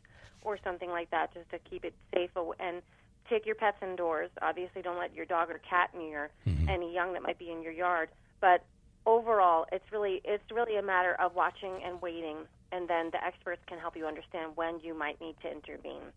or 0.41 0.57
something 0.63 0.89
like 0.89 1.09
that, 1.11 1.33
just 1.33 1.49
to 1.51 1.59
keep 1.59 1.85
it 1.85 1.93
safe. 2.13 2.31
And 2.59 2.81
take 3.29 3.45
your 3.45 3.55
pets 3.55 3.77
indoors. 3.81 4.29
Obviously, 4.41 4.81
don't 4.81 4.97
let 4.97 5.13
your 5.13 5.25
dog 5.25 5.49
or 5.49 5.59
cat 5.69 5.91
near 5.97 6.29
mm-hmm. 6.45 6.69
any 6.69 6.93
young 6.93 7.13
that 7.13 7.23
might 7.23 7.39
be 7.39 7.51
in 7.51 7.61
your 7.61 7.71
yard. 7.71 8.09
But 8.41 8.63
overall, 9.05 9.65
it's 9.71 9.85
really 9.91 10.21
it's 10.23 10.43
really 10.51 10.77
a 10.77 10.81
matter 10.81 11.15
of 11.19 11.35
watching 11.35 11.79
and 11.83 12.01
waiting, 12.01 12.37
and 12.71 12.87
then 12.87 13.09
the 13.11 13.23
experts 13.23 13.61
can 13.67 13.79
help 13.79 13.95
you 13.95 14.05
understand 14.05 14.51
when 14.55 14.79
you 14.81 14.97
might 14.97 15.19
need 15.21 15.35
to 15.41 15.51
intervene. 15.51 16.11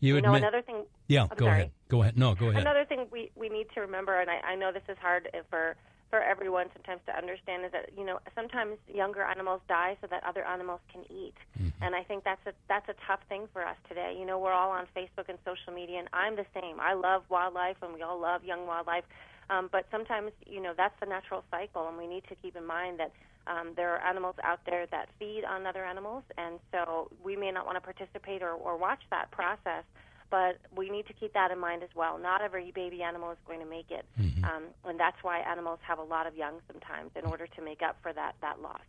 You, 0.00 0.16
you 0.16 0.22
know, 0.22 0.34
another 0.34 0.62
thing. 0.62 0.84
Yeah, 1.08 1.28
I'm 1.30 1.36
go 1.36 1.44
sorry. 1.46 1.58
ahead. 1.58 1.70
Go 1.88 2.02
ahead. 2.02 2.18
No, 2.18 2.34
go 2.34 2.48
ahead. 2.48 2.62
Another 2.62 2.84
thing 2.84 3.06
we 3.12 3.30
we 3.36 3.48
need 3.48 3.66
to 3.74 3.80
remember, 3.82 4.18
and 4.18 4.30
I, 4.30 4.52
I 4.52 4.56
know 4.56 4.72
this 4.72 4.82
is 4.88 4.96
hard 4.98 5.28
for 5.50 5.76
for 6.08 6.20
everyone 6.20 6.66
sometimes 6.72 7.00
to 7.06 7.16
understand 7.16 7.64
is 7.64 7.72
that 7.72 7.90
you 7.96 8.04
know 8.04 8.18
sometimes 8.34 8.78
younger 8.92 9.22
animals 9.22 9.60
die 9.68 9.96
so 10.00 10.06
that 10.10 10.24
other 10.24 10.44
animals 10.44 10.80
can 10.90 11.02
eat, 11.10 11.34
mm-hmm. 11.58 11.68
and 11.82 11.94
I 11.94 12.02
think 12.02 12.24
that's 12.24 12.44
a 12.46 12.52
that's 12.68 12.88
a 12.88 12.94
tough 13.06 13.20
thing 13.28 13.46
for 13.52 13.64
us 13.64 13.76
today. 13.88 14.16
You 14.18 14.24
know, 14.24 14.38
we're 14.38 14.52
all 14.52 14.70
on 14.70 14.86
Facebook 14.96 15.28
and 15.28 15.38
social 15.44 15.72
media, 15.72 15.98
and 15.98 16.08
I'm 16.12 16.34
the 16.34 16.46
same. 16.54 16.80
I 16.80 16.94
love 16.94 17.24
wildlife, 17.28 17.76
and 17.82 17.92
we 17.92 18.02
all 18.02 18.18
love 18.18 18.42
young 18.42 18.66
wildlife, 18.66 19.04
um, 19.50 19.68
but 19.70 19.86
sometimes 19.90 20.32
you 20.46 20.62
know 20.62 20.72
that's 20.76 20.98
the 21.00 21.06
natural 21.06 21.44
cycle, 21.50 21.86
and 21.88 21.98
we 21.98 22.06
need 22.06 22.24
to 22.28 22.34
keep 22.36 22.56
in 22.56 22.66
mind 22.66 23.00
that. 23.00 23.12
Um, 23.50 23.72
there 23.74 23.92
are 23.94 23.98
animals 23.98 24.36
out 24.44 24.60
there 24.64 24.86
that 24.92 25.08
feed 25.18 25.42
on 25.44 25.66
other 25.66 25.84
animals, 25.84 26.22
and 26.38 26.60
so 26.70 27.10
we 27.22 27.34
may 27.34 27.50
not 27.50 27.66
want 27.66 27.76
to 27.76 27.80
participate 27.80 28.42
or, 28.42 28.52
or 28.52 28.76
watch 28.76 29.00
that 29.10 29.30
process 29.32 29.84
but 30.30 30.58
we 30.74 30.88
need 30.88 31.06
to 31.08 31.12
keep 31.12 31.32
that 31.34 31.50
in 31.50 31.58
mind 31.58 31.82
as 31.82 31.88
well. 31.94 32.16
Not 32.16 32.40
every 32.40 32.70
baby 32.70 33.02
animal 33.02 33.32
is 33.32 33.38
going 33.46 33.60
to 33.60 33.66
make 33.66 33.90
it, 33.90 34.06
mm-hmm. 34.18 34.44
um, 34.44 34.62
and 34.84 34.98
that's 34.98 35.16
why 35.22 35.40
animals 35.40 35.80
have 35.82 35.98
a 35.98 36.02
lot 36.02 36.26
of 36.26 36.36
young 36.36 36.60
sometimes 36.70 37.10
in 37.16 37.24
order 37.24 37.46
to 37.48 37.62
make 37.62 37.82
up 37.82 37.96
for 38.02 38.12
that 38.12 38.36
that 38.40 38.62
loss. 38.62 38.80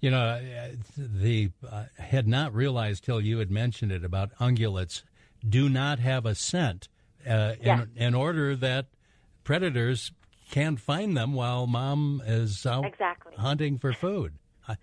You 0.00 0.10
know, 0.10 0.40
the 0.98 1.50
uh, 1.70 1.84
had 1.98 2.26
not 2.26 2.52
realized 2.52 3.04
till 3.04 3.20
you 3.20 3.38
had 3.38 3.50
mentioned 3.50 3.92
it 3.92 4.04
about 4.04 4.36
ungulates 4.38 5.02
do 5.48 5.68
not 5.68 5.98
have 6.00 6.26
a 6.26 6.34
scent 6.34 6.88
uh, 7.28 7.54
in, 7.60 7.90
in 7.96 8.14
order 8.14 8.56
that 8.56 8.86
predators 9.44 10.12
can't 10.50 10.80
find 10.80 11.16
them 11.16 11.34
while 11.34 11.66
mom 11.66 12.22
is 12.26 12.64
out 12.66 12.84
exactly. 12.84 13.34
hunting 13.36 13.78
for 13.78 13.92
food. 13.92 14.34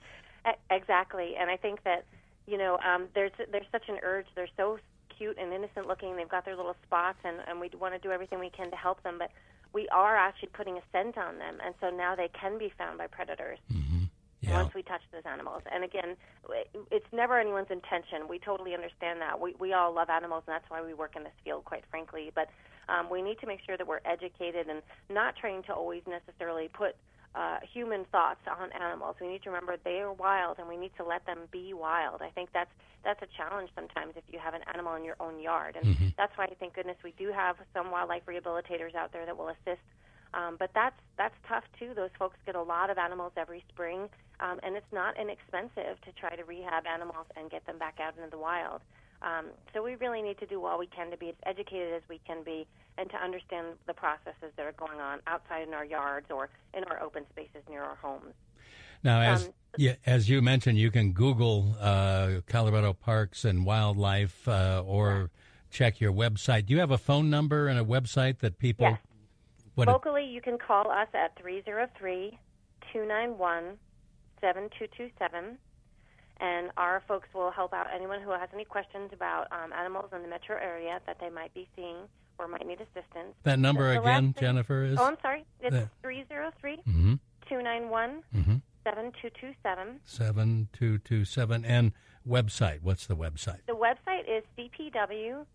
exactly, 0.69 1.35
and 1.39 1.49
I 1.49 1.57
think 1.57 1.83
that 1.83 2.05
you 2.47 2.57
know 2.57 2.77
um, 2.79 3.07
there's 3.13 3.31
there's 3.51 3.65
such 3.71 3.87
an 3.89 3.97
urge. 4.03 4.25
They're 4.35 4.47
so 4.57 4.79
cute 5.17 5.37
and 5.39 5.53
innocent 5.53 5.87
looking. 5.87 6.15
They've 6.15 6.29
got 6.29 6.45
their 6.45 6.55
little 6.55 6.75
spots, 6.83 7.19
and, 7.23 7.37
and 7.47 7.59
we 7.59 7.69
want 7.79 7.93
to 7.93 7.99
do 7.99 8.11
everything 8.11 8.39
we 8.39 8.49
can 8.49 8.71
to 8.71 8.77
help 8.77 9.03
them. 9.03 9.17
But 9.19 9.31
we 9.73 9.87
are 9.89 10.15
actually 10.15 10.49
putting 10.49 10.77
a 10.77 10.81
scent 10.91 11.17
on 11.17 11.37
them, 11.37 11.57
and 11.63 11.75
so 11.79 11.89
now 11.89 12.15
they 12.15 12.29
can 12.29 12.57
be 12.57 12.71
found 12.77 12.97
by 12.97 13.07
predators. 13.07 13.59
Mm-hmm. 13.71 14.03
Yeah. 14.41 14.63
Once 14.63 14.73
we 14.73 14.81
touch 14.81 15.01
those 15.11 15.21
animals, 15.31 15.61
and 15.71 15.83
again, 15.83 16.17
it's 16.89 17.05
never 17.13 17.39
anyone's 17.39 17.69
intention. 17.69 18.27
We 18.27 18.39
totally 18.39 18.73
understand 18.73 19.21
that. 19.21 19.39
We 19.39 19.53
we 19.59 19.73
all 19.73 19.93
love 19.93 20.09
animals, 20.09 20.43
and 20.47 20.55
that's 20.55 20.69
why 20.69 20.81
we 20.81 20.95
work 20.95 21.15
in 21.15 21.23
this 21.23 21.37
field, 21.43 21.65
quite 21.65 21.83
frankly. 21.91 22.31
But 22.33 22.49
um, 22.89 23.09
we 23.09 23.21
need 23.21 23.39
to 23.39 23.47
make 23.47 23.59
sure 23.65 23.77
that 23.77 23.87
we're 23.87 24.01
educated 24.05 24.67
and 24.67 24.81
not 25.09 25.35
trying 25.35 25.63
to 25.63 25.73
always 25.73 26.01
necessarily 26.07 26.69
put 26.73 26.95
uh, 27.33 27.59
human 27.73 28.05
thoughts 28.11 28.41
on 28.47 28.71
animals. 28.73 29.15
We 29.21 29.27
need 29.27 29.43
to 29.43 29.49
remember 29.49 29.77
they 29.83 29.99
are 30.01 30.11
wild, 30.11 30.59
and 30.59 30.67
we 30.67 30.75
need 30.75 30.91
to 30.97 31.03
let 31.03 31.25
them 31.25 31.39
be 31.51 31.73
wild. 31.73 32.21
I 32.21 32.29
think 32.29 32.49
that's 32.53 32.71
that's 33.03 33.21
a 33.23 33.27
challenge 33.35 33.69
sometimes 33.73 34.13
if 34.15 34.23
you 34.31 34.37
have 34.37 34.53
an 34.53 34.61
animal 34.71 34.93
in 34.95 35.03
your 35.03 35.15
own 35.19 35.39
yard, 35.39 35.75
and 35.75 35.95
mm-hmm. 35.95 36.07
that's 36.17 36.37
why 36.37 36.45
I 36.45 36.53
thank 36.59 36.75
goodness 36.75 36.97
we 37.03 37.13
do 37.17 37.31
have 37.31 37.55
some 37.73 37.89
wildlife 37.89 38.23
rehabilitators 38.27 38.93
out 38.95 39.11
there 39.11 39.25
that 39.25 39.37
will 39.37 39.49
assist. 39.49 39.81
Um, 40.33 40.55
but 40.59 40.71
that's 40.73 40.95
that's 41.17 41.35
tough 41.47 41.63
too. 41.79 41.93
Those 41.95 42.11
folks 42.19 42.37
get 42.45 42.55
a 42.55 42.61
lot 42.61 42.89
of 42.89 42.97
animals 42.97 43.31
every 43.37 43.63
spring, 43.69 44.09
um, 44.39 44.59
and 44.63 44.75
it's 44.75 44.91
not 44.91 45.17
inexpensive 45.17 45.99
to 46.01 46.11
try 46.19 46.35
to 46.35 46.43
rehab 46.43 46.85
animals 46.85 47.25
and 47.35 47.49
get 47.49 47.65
them 47.65 47.77
back 47.77 47.99
out 48.01 48.15
into 48.17 48.29
the 48.29 48.37
wild. 48.37 48.81
Um, 49.21 49.47
so 49.73 49.83
we 49.83 49.95
really 49.95 50.21
need 50.21 50.39
to 50.39 50.45
do 50.45 50.65
all 50.65 50.79
we 50.79 50.87
can 50.87 51.11
to 51.11 51.17
be 51.17 51.29
as 51.29 51.35
educated 51.45 51.93
as 51.93 52.01
we 52.09 52.19
can 52.25 52.43
be 52.43 52.65
and 52.97 53.09
to 53.11 53.15
understand 53.17 53.67
the 53.85 53.93
processes 53.93 54.51
that 54.57 54.65
are 54.65 54.73
going 54.73 54.99
on 54.99 55.19
outside 55.27 55.67
in 55.67 55.73
our 55.73 55.85
yards 55.85 56.27
or 56.31 56.49
in 56.73 56.83
our 56.85 57.01
open 57.01 57.25
spaces 57.31 57.61
near 57.69 57.83
our 57.83 57.95
homes. 57.95 58.33
Now, 59.03 59.21
as 59.21 59.45
um, 59.45 59.53
yeah, 59.77 59.95
as 60.05 60.29
you 60.29 60.41
mentioned, 60.41 60.77
you 60.77 60.91
can 60.91 61.13
Google 61.13 61.75
uh, 61.79 62.41
Colorado 62.47 62.93
parks 62.93 63.45
and 63.45 63.65
wildlife, 63.65 64.47
uh, 64.47 64.83
or 64.85 65.31
check 65.71 65.99
your 65.99 66.11
website. 66.11 66.65
Do 66.67 66.73
you 66.73 66.79
have 66.79 66.91
a 66.91 66.97
phone 66.97 67.29
number 67.29 67.67
and 67.67 67.79
a 67.79 67.83
website 67.83 68.39
that 68.39 68.59
people? 68.59 68.87
Yes. 68.87 68.99
Locally, 69.87 70.25
it, 70.25 70.31
you 70.31 70.41
can 70.41 70.57
call 70.57 70.91
us 70.91 71.07
at 71.13 71.35
303 71.41 72.37
291 72.93 73.77
7227 74.41 75.57
and 76.41 76.71
our 76.75 77.01
folks 77.07 77.29
will 77.33 77.51
help 77.51 77.71
out 77.73 77.87
anyone 77.93 78.19
who 78.21 78.31
has 78.31 78.49
any 78.53 78.65
questions 78.65 79.11
about 79.13 79.47
um, 79.51 79.71
animals 79.71 80.09
in 80.13 80.23
the 80.23 80.27
metro 80.27 80.57
area 80.57 80.99
that 81.05 81.17
they 81.21 81.29
might 81.29 81.53
be 81.53 81.69
seeing 81.75 81.95
or 82.39 82.47
might 82.47 82.65
need 82.65 82.81
assistance. 82.81 83.35
That 83.43 83.59
number 83.59 83.91
again, 83.91 84.33
Jennifer, 84.39 84.83
is? 84.83 84.97
Oh, 84.99 85.05
I'm 85.05 85.17
sorry. 85.21 85.45
It's 85.61 85.75
303 86.01 86.77
291 87.47 88.23
7227. 88.83 89.99
7227. 90.05 91.65
And 91.65 91.91
website. 92.27 92.81
What's 92.81 93.05
the 93.05 93.15
website? 93.15 93.59
The 93.67 93.73
website 93.73 94.23
is 94.27 94.43
cpw.state.co.us. 94.57 95.45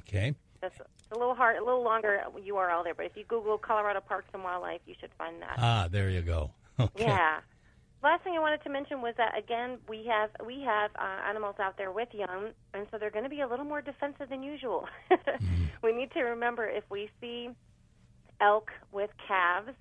Okay. 0.00 0.34
That's 0.60 0.74
a 1.10 1.18
little 1.18 1.34
hard, 1.34 1.56
a 1.56 1.64
little 1.64 1.82
longer 1.82 2.22
URL 2.46 2.84
there, 2.84 2.94
but 2.94 3.06
if 3.06 3.16
you 3.16 3.24
Google 3.24 3.58
Colorado 3.58 4.00
Parks 4.00 4.28
and 4.32 4.44
Wildlife, 4.44 4.80
you 4.86 4.94
should 5.00 5.10
find 5.18 5.42
that. 5.42 5.56
Ah, 5.58 5.88
there 5.90 6.08
you 6.08 6.22
go. 6.22 6.52
Okay. 6.80 7.04
Yeah. 7.04 7.40
Last 8.02 8.24
thing 8.24 8.34
I 8.34 8.40
wanted 8.40 8.62
to 8.64 8.70
mention 8.70 9.00
was 9.00 9.14
that 9.16 9.38
again 9.38 9.78
we 9.88 10.04
have 10.06 10.30
we 10.44 10.62
have 10.62 10.90
uh, 10.98 11.28
animals 11.28 11.54
out 11.60 11.76
there 11.78 11.92
with 11.92 12.08
young, 12.12 12.50
and 12.74 12.86
so 12.90 12.98
they're 12.98 13.12
going 13.12 13.24
to 13.24 13.30
be 13.30 13.42
a 13.42 13.46
little 13.46 13.64
more 13.64 13.80
defensive 13.80 14.28
than 14.28 14.42
usual. 14.42 14.86
mm-hmm. 15.10 15.64
We 15.84 15.92
need 15.92 16.10
to 16.12 16.22
remember 16.22 16.68
if 16.68 16.82
we 16.90 17.10
see 17.20 17.50
elk 18.40 18.70
with 18.90 19.10
calves, 19.28 19.76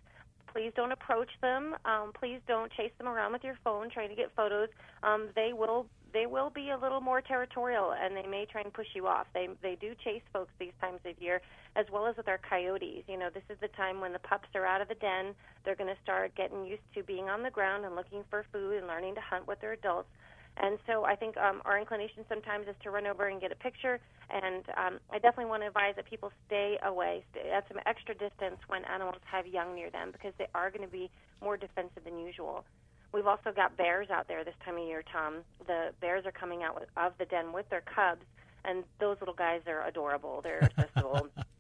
please 0.54 0.72
don't 0.76 0.92
approach 0.92 1.30
them. 1.42 1.76
Um, 1.86 2.12
please 2.18 2.40
don't 2.48 2.72
chase 2.74 2.92
them 2.98 3.08
around 3.08 3.32
with 3.34 3.44
your 3.44 3.58
phone 3.64 3.90
trying 3.90 4.10
to 4.10 4.16
get 4.16 4.32
photos. 4.36 4.70
Um, 5.04 5.30
they 5.36 5.52
will 5.54 5.88
they 6.14 6.26
will 6.26 6.50
be 6.50 6.70
a 6.70 6.78
little 6.78 7.02
more 7.02 7.22
territorial 7.22 7.94
and 7.94 8.16
they 8.16 8.28
may 8.28 8.46
try 8.46 8.62
and 8.62 8.74
push 8.74 8.88
you 8.94 9.08
off. 9.08 9.28
They 9.34 9.48
they 9.62 9.78
do 9.80 9.94
chase 10.04 10.22
folks 10.34 10.52
these 10.60 10.74
times 10.80 11.00
of 11.06 11.22
year, 11.22 11.42
as 11.76 11.86
well 11.92 12.08
as 12.08 12.18
with 12.18 12.28
our 12.28 12.38
coyotes. 12.38 13.04
You 13.08 13.18
know, 13.18 13.30
this 13.34 13.44
is 13.50 13.58
the 13.62 13.70
time 13.70 14.02
when 14.02 14.14
the 14.14 14.20
pups 14.20 14.50
are 14.56 14.66
out 14.66 14.82
of 14.82 14.88
the 14.88 14.96
den. 14.96 15.34
They're 15.64 15.76
going 15.76 15.94
to 15.94 16.02
start 16.04 16.36
getting 16.36 16.66
used 16.66 16.84
to 16.96 17.04
being 17.04 17.30
on 17.30 17.44
the 17.44 17.50
ground 17.50 17.86
and 17.86 17.96
looking 17.96 18.24
for 18.30 18.46
food 18.52 18.78
and 18.78 18.88
learning 18.88 19.16
to 19.16 19.22
hunt 19.22 19.48
with 19.48 19.62
their 19.62 19.74
adults. 19.74 20.10
And 20.58 20.78
so 20.86 21.06
I 21.06 21.16
think 21.16 21.38
um, 21.38 21.62
our 21.64 21.80
inclination 21.80 22.26
sometimes 22.28 22.68
is 22.68 22.76
to 22.84 22.92
run 22.92 23.08
over 23.08 23.28
and 23.28 23.40
get 23.40 23.52
a 23.52 23.56
picture. 23.56 24.00
And 24.30 24.64
um, 24.78 25.00
I 25.10 25.16
definitely 25.16 25.46
want 25.46 25.64
to 25.64 25.68
advise 25.68 25.96
that 25.96 26.10
people 26.10 26.32
stay 26.48 26.78
away, 26.84 27.24
stay 27.32 27.52
at 27.52 27.68
some 27.70 27.80
extra 27.86 28.14
distance 28.16 28.60
when 28.68 28.84
animals 28.86 29.22
have 29.32 29.48
young 29.48 29.76
near 29.76 29.90
them 29.90 30.12
because 30.12 30.34
they 30.38 30.48
are 30.54 30.70
going 30.70 30.86
to 30.86 30.92
be 30.92 31.10
more 31.42 31.56
defensive 31.56 32.04
than 32.04 32.20
usual. 32.20 32.66
We've 33.14 33.28
also 33.28 33.52
got 33.56 33.76
bears 33.78 34.10
out 34.10 34.28
there 34.28 34.44
this 34.44 34.56
time 34.64 34.78
of 34.78 34.88
year, 34.88 35.04
Tom. 35.12 35.44
The 35.68 35.92
bears 36.00 36.26
are 36.26 36.32
coming 36.32 36.64
out 36.64 36.76
with, 36.76 36.90
of 36.96 37.14
the 37.18 37.26
den 37.26 37.52
with 37.52 37.70
their 37.70 37.82
cubs, 37.82 38.24
and 38.64 38.84
those 39.00 39.18
little 39.20 39.36
guys 39.36 39.62
are 39.68 39.86
adorable. 39.86 40.42
They're 40.44 40.70
little. 40.96 41.28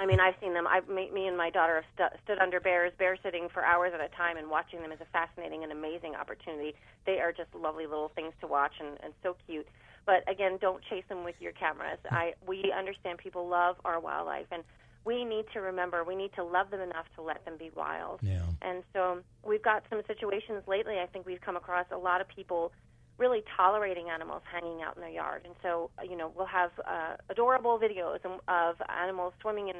I 0.00 0.06
mean, 0.06 0.20
I've 0.20 0.34
seen 0.40 0.54
them. 0.54 0.66
I've 0.66 0.88
me, 0.88 1.10
me 1.10 1.26
and 1.26 1.36
my 1.36 1.50
daughter 1.50 1.82
have 1.82 2.10
stu- 2.10 2.18
stood 2.24 2.38
under 2.38 2.60
bears, 2.60 2.92
bear 2.98 3.16
sitting 3.22 3.48
for 3.52 3.64
hours 3.64 3.92
at 3.94 4.00
a 4.00 4.08
time, 4.16 4.36
and 4.36 4.48
watching 4.50 4.80
them 4.82 4.92
is 4.92 5.00
a 5.00 5.06
fascinating 5.06 5.62
and 5.62 5.72
amazing 5.72 6.14
opportunity. 6.14 6.74
They 7.06 7.20
are 7.20 7.32
just 7.32 7.54
lovely 7.54 7.86
little 7.86 8.10
things 8.14 8.32
to 8.40 8.46
watch 8.46 8.72
and, 8.80 8.98
and 9.02 9.12
so 9.22 9.36
cute. 9.46 9.66
But 10.04 10.28
again, 10.28 10.58
don't 10.60 10.82
chase 10.90 11.04
them 11.08 11.24
with 11.24 11.36
your 11.40 11.52
cameras. 11.52 11.98
I 12.10 12.34
we 12.46 12.72
understand 12.76 13.18
people 13.18 13.48
love 13.48 13.76
our 13.84 14.00
wildlife, 14.00 14.46
and 14.50 14.64
we 15.04 15.24
need 15.24 15.46
to 15.52 15.60
remember 15.60 16.04
we 16.04 16.16
need 16.16 16.32
to 16.34 16.44
love 16.44 16.70
them 16.70 16.80
enough 16.80 17.06
to 17.16 17.22
let 17.22 17.44
them 17.44 17.56
be 17.58 17.70
wild. 17.74 18.20
Yeah. 18.22 18.42
And 18.62 18.82
so 18.92 19.18
we've 19.44 19.62
got 19.62 19.84
some 19.90 20.02
situations 20.06 20.62
lately. 20.66 20.98
I 20.98 21.06
think 21.06 21.26
we've 21.26 21.40
come 21.40 21.56
across 21.56 21.86
a 21.90 21.98
lot 21.98 22.20
of 22.20 22.28
people 22.28 22.72
really 23.18 23.42
tolerating 23.56 24.08
animals 24.08 24.42
hanging 24.50 24.82
out 24.82 24.96
in 24.96 25.02
their 25.02 25.10
yard. 25.10 25.42
And 25.44 25.54
so 25.62 25.90
you 26.08 26.16
know 26.16 26.32
we'll 26.34 26.46
have 26.46 26.70
uh, 26.86 27.16
adorable 27.28 27.78
videos 27.78 28.18
of 28.48 28.76
animals 28.88 29.34
swimming 29.40 29.68
in 29.68 29.76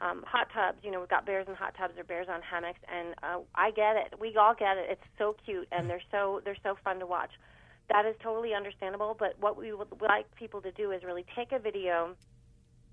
um, 0.00 0.24
hot 0.26 0.48
tubs. 0.52 0.78
You 0.82 0.90
know 0.90 1.00
we've 1.00 1.08
got 1.08 1.26
bears 1.26 1.46
in 1.48 1.54
hot 1.54 1.74
tubs 1.76 1.94
or 1.98 2.04
bears 2.04 2.28
on 2.30 2.40
hammocks, 2.42 2.80
and 2.88 3.14
uh, 3.22 3.40
I 3.54 3.70
get 3.70 3.96
it. 3.96 4.18
We 4.20 4.36
all 4.36 4.54
get 4.54 4.76
it. 4.76 4.86
It's 4.90 5.04
so 5.18 5.36
cute 5.44 5.68
and 5.72 5.88
they're 5.88 6.02
so 6.10 6.40
they're 6.44 6.56
so 6.62 6.76
fun 6.84 6.98
to 7.00 7.06
watch. 7.06 7.30
That 7.88 8.06
is 8.06 8.14
totally 8.22 8.54
understandable. 8.54 9.16
But 9.18 9.34
what 9.40 9.56
we 9.56 9.72
would 9.72 9.88
like 10.00 10.26
people 10.36 10.60
to 10.62 10.72
do 10.72 10.92
is 10.92 11.02
really 11.02 11.26
take 11.36 11.52
a 11.52 11.58
video 11.58 12.14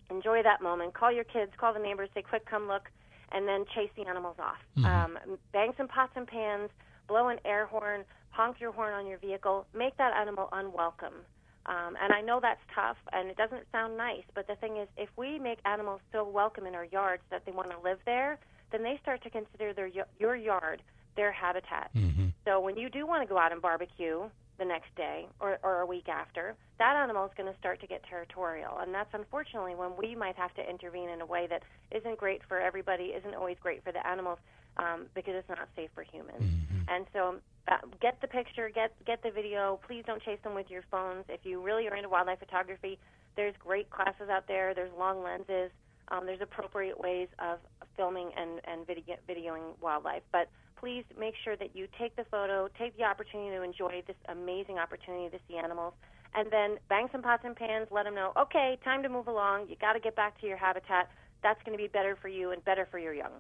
enjoy 0.10 0.44
that 0.44 0.62
moment. 0.62 0.94
Call 0.94 1.12
your 1.12 1.24
kids, 1.24 1.52
call 1.58 1.74
the 1.74 1.80
neighbors, 1.80 2.10
say, 2.14 2.22
quick, 2.22 2.46
come 2.46 2.68
look, 2.68 2.90
and 3.32 3.48
then 3.48 3.66
chase 3.76 3.90
the 3.96 4.08
animals 4.08 4.38
off. 4.40 4.58
Mm-hmm. 4.78 4.86
Um, 4.86 5.38
bang 5.54 5.72
some 5.78 5.88
pots 5.88 6.14
and 6.16 6.28
pans, 6.28 6.70
blow 7.10 7.28
an 7.28 7.40
air 7.44 7.66
horn, 7.66 8.06
honk 8.30 8.62
your 8.62 8.72
horn 8.72 8.94
on 8.94 9.06
your 9.06 9.18
vehicle, 9.18 9.66
make 9.74 9.98
that 9.98 10.14
animal 10.14 10.48
unwelcome. 10.54 11.26
Um, 11.66 11.98
and 12.02 12.14
I 12.14 12.22
know 12.22 12.40
that's 12.42 12.62
tough 12.74 12.98
and 13.12 13.30
it 13.30 13.36
doesn't 13.36 13.64
sound 13.72 13.98
nice, 13.98 14.24
but 14.34 14.48
the 14.48 14.56
thing 14.56 14.78
is, 14.78 14.88
if 14.96 15.10
we 15.18 15.38
make 15.38 15.60
animals 15.66 16.00
so 16.14 16.24
welcome 16.24 16.66
in 16.66 16.74
our 16.74 16.86
yards 16.86 17.24
that 17.32 17.46
they 17.46 17.52
want 17.52 17.70
to 17.72 17.78
live 17.84 18.00
there, 18.06 18.40
then 18.72 18.82
they 18.82 18.98
start 19.02 19.22
to 19.24 19.30
consider 19.30 19.74
their 19.74 19.90
your 20.20 20.36
yard 20.36 20.82
their 21.16 21.32
habitat. 21.32 21.90
Mm-hmm. 21.96 22.28
So 22.46 22.62
when 22.62 22.78
you 22.78 22.90
do 22.90 23.06
want 23.06 23.22
to 23.24 23.28
go 23.28 23.38
out 23.38 23.52
and 23.52 23.62
barbecue, 23.62 24.30
the 24.60 24.66
next 24.66 24.94
day 24.96 25.28
or, 25.40 25.58
or 25.64 25.80
a 25.80 25.86
week 25.86 26.08
after, 26.08 26.56
that 26.78 26.96
animal 26.96 27.26
is 27.26 27.32
going 27.36 27.52
to 27.52 27.58
start 27.58 27.80
to 27.82 27.88
get 27.88 28.04
territorial. 28.08 28.78
And 28.80 28.94
that's 28.94 29.10
unfortunately 29.14 29.74
when 29.74 29.92
we 29.98 30.16
might 30.16 30.36
have 30.36 30.54
to 30.56 30.70
intervene 30.70 31.10
in 31.10 31.22
a 31.22 31.26
way 31.26 31.48
that 31.50 31.64
isn't 31.92 32.18
great 32.18 32.42
for 32.48 32.60
everybody, 32.60 33.06
isn't 33.06 33.34
always 33.34 33.58
great 33.62 33.84
for 33.84 33.92
the 33.92 34.06
animals 34.06 34.38
um, 34.78 35.08
because 35.16 35.34
it's 35.36 35.50
not 35.50 35.68
safe 35.76 35.90
for 35.96 36.04
humans. 36.04 36.44
Mm-hmm. 36.44 36.79
And 36.90 37.06
so 37.14 37.36
uh, 37.68 37.78
get 38.02 38.20
the 38.20 38.28
picture, 38.28 38.70
get, 38.74 38.92
get 39.06 39.22
the 39.22 39.30
video. 39.32 39.80
Please 39.86 40.04
don't 40.08 40.22
chase 40.24 40.40
them 40.44 40.56
with 40.56 40.70
your 40.70 40.84
phones. 40.90 41.26
If 41.30 41.42
you 41.44 41.62
really 41.62 41.88
are 41.88 41.96
into 41.96 42.10
wildlife 42.10 42.40
photography, 42.40 42.98
there's 43.36 43.54
great 43.60 43.90
classes 43.92 44.28
out 44.30 44.48
there, 44.48 44.74
there's 44.74 44.92
long 44.98 45.24
lenses. 45.24 45.72
um, 46.12 46.26
there's 46.26 46.42
appropriate 46.42 47.00
ways 47.00 47.28
of 47.40 47.60
filming 47.96 48.32
and, 48.36 48.62
and 48.66 48.86
video, 48.86 49.16
videoing 49.28 49.80
wildlife. 49.82 50.24
But 50.32 50.50
please 50.78 51.04
make 51.20 51.34
sure 51.44 51.56
that 51.58 51.76
you 51.76 51.88
take 51.98 52.16
the 52.16 52.26
photo, 52.26 52.70
take 52.78 52.98
the 52.98 53.04
opportunity 53.04 53.56
to 53.56 53.64
enjoy 53.64 54.04
this 54.08 54.16
amazing 54.28 54.78
opportunity 54.78 55.30
to 55.30 55.40
see 55.48 55.58
animals, 55.58 55.94
and 56.36 56.52
then 56.52 56.78
bang 56.88 57.08
some 57.12 57.22
pots 57.22 57.44
and 57.46 57.56
pans, 57.56 57.88
let 57.92 58.04
them 58.04 58.16
know, 58.16 58.32
okay, 58.38 58.78
time 58.84 59.04
to 59.04 59.10
move 59.10 59.28
along. 59.28 59.68
You 59.70 59.76
got 59.80 59.94
to 59.94 60.00
get 60.00 60.16
back 60.16 60.40
to 60.42 60.48
your 60.48 60.58
habitat. 60.58 61.10
That's 61.42 61.62
going 61.64 61.78
to 61.78 61.82
be 61.82 61.88
better 61.88 62.18
for 62.22 62.28
you 62.28 62.52
and 62.52 62.64
better 62.64 62.88
for 62.90 63.00
your 63.00 63.14
young. 63.14 63.32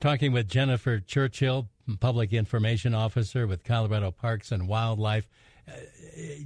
Talking 0.00 0.32
with 0.32 0.48
Jennifer 0.48 1.00
Churchill, 1.00 1.68
Public 1.98 2.32
Information 2.32 2.94
Officer 2.94 3.46
with 3.46 3.64
Colorado 3.64 4.12
Parks 4.12 4.52
and 4.52 4.68
Wildlife. 4.68 5.26
Uh, 5.66 5.72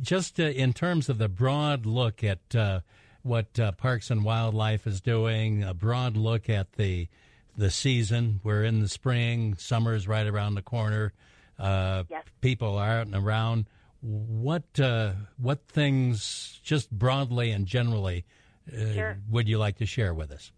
just 0.01 0.41
uh, 0.41 0.45
in 0.45 0.73
terms 0.73 1.09
of 1.09 1.19
the 1.19 1.29
broad 1.29 1.85
look 1.85 2.25
at 2.25 2.55
uh, 2.55 2.81
what 3.23 3.61
uh, 3.61 3.73
Parks 3.73 4.11
and 4.11 4.25
Wildlife 4.25 4.87
is 4.87 5.01
doing, 5.03 5.63
a 5.63 5.75
broad 5.75 6.17
look 6.17 6.49
at 6.49 6.73
the 6.75 7.09
the 7.55 7.71
season. 7.71 8.41
We're 8.43 8.65
in 8.65 8.81
the 8.81 8.89
spring, 8.89 9.57
summer's 9.57 10.09
right 10.09 10.27
around 10.27 10.55
the 10.55 10.63
corner. 10.63 11.13
yes. 11.59 12.05
People 12.41 12.79
are 12.79 13.01
out 13.01 13.07
and 13.07 13.15
around 13.15 13.67
what 14.03 14.81
uh, 14.81 15.13
what 15.37 15.69
things, 15.69 16.61
just 16.65 16.91
broadly 16.91 17.51
and 17.51 17.67
generally, 17.67 18.25
uh, 18.73 18.93
sure. 18.93 19.19
would 19.31 19.49
you 19.49 19.59
like 19.59 19.77
to 19.79 19.87
share 19.87 20.13
with 20.13 20.33
us? 20.33 20.51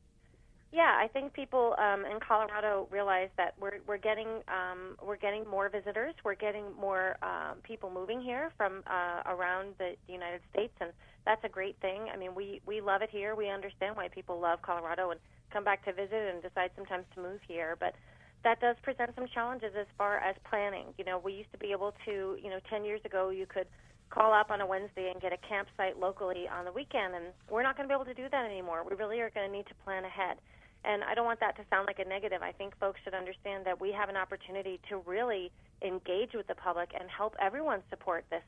Yeah, 0.75 0.99
I 0.99 1.07
think 1.07 1.33
people 1.35 1.77
um, 1.79 2.05
in 2.05 2.19
Colorado 2.19 2.89
realize 2.91 3.29
that 3.37 3.55
we're 3.61 3.79
we're 3.87 3.97
getting 3.97 4.43
um, 4.49 4.97
we're 5.01 5.17
getting 5.17 5.47
more 5.49 5.69
visitors. 5.69 6.17
We're 6.25 6.35
getting 6.35 6.65
more 6.75 7.17
um, 7.23 7.59
people 7.63 7.93
moving 7.95 8.21
here 8.21 8.51
from 8.57 8.83
uh, 8.89 9.23
around 9.25 9.75
the, 9.79 9.95
the 10.09 10.13
United 10.13 10.41
States, 10.51 10.73
and 10.81 10.91
that's 11.25 11.45
a 11.45 11.49
great 11.49 11.77
thing. 11.81 12.09
I 12.13 12.17
mean, 12.17 12.35
we 12.35 12.61
we 12.67 12.81
love 12.81 13.03
it 13.03 13.11
here. 13.13 13.37
We 13.37 13.51
understand 13.51 13.95
why 13.95 14.09
people 14.09 14.41
love 14.41 14.63
Colorado 14.63 15.13
and 15.13 15.21
come 15.53 15.63
back 15.63 15.85
to 15.85 15.93
visit 15.93 16.35
and 16.35 16.43
decide 16.43 16.71
sometimes 16.75 17.05
to 17.15 17.23
move 17.23 17.39
here, 17.47 17.77
but 17.79 17.95
that 18.43 18.61
does 18.61 18.75
present 18.83 19.13
some 19.15 19.29
challenges 19.33 19.75
as 19.79 19.87
far 19.97 20.19
as 20.19 20.35
planning. 20.51 20.87
You 20.99 21.05
know, 21.05 21.21
we 21.23 21.35
used 21.35 21.53
to 21.53 21.59
be 21.59 21.71
able 21.71 21.95
to, 22.05 22.37
you 22.43 22.51
know, 22.51 22.59
10 22.69 22.85
years 22.85 23.01
ago 23.05 23.31
you 23.31 23.47
could 23.47 23.69
call 24.11 24.33
up 24.33 24.51
on 24.51 24.61
a 24.61 24.67
Wednesday 24.67 25.11
and 25.13 25.23
get 25.23 25.33
a 25.33 25.39
campsite 25.49 26.01
locally 26.01 26.49
on 26.49 26.65
the 26.65 26.73
weekend, 26.73 27.15
and 27.15 27.27
we're 27.49 27.63
not 27.63 27.77
going 27.77 27.89
to 27.89 27.93
be 27.93 27.95
able 27.95 28.05
to 28.05 28.15
do 28.15 28.29
that 28.29 28.45
anymore. 28.45 28.85
We 28.89 28.97
really 28.97 29.21
are 29.21 29.31
going 29.31 29.47
to 29.47 29.57
need 29.57 29.67
to 29.67 29.75
plan 29.85 30.05
ahead. 30.05 30.39
And 30.85 31.03
I 31.03 31.15
don't 31.15 31.25
want 31.25 31.41
that 31.41 31.57
to 31.57 31.63
sound 31.71 31.87
like 31.87 31.99
a 31.99 32.09
negative. 32.09 32.43
I 32.43 32.53
think 32.53 32.79
folks 32.79 33.01
should 33.05 33.15
understand 33.15 33.65
that 33.65 33.81
we 33.81 33.91
have 33.93 34.09
an 34.09 34.17
opportunity 34.17 34.81
to 34.91 34.99
really 35.07 35.51
engage 35.83 36.35
with 36.35 36.47
the 36.47 36.55
public 36.55 36.91
and 36.99 37.09
help 37.09 37.35
everyone 37.41 37.83
support 37.89 38.25
this 38.31 38.43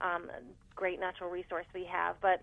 um, 0.00 0.30
great 0.76 1.00
natural 1.00 1.30
resource 1.30 1.66
we 1.74 1.84
have. 1.84 2.16
But 2.20 2.42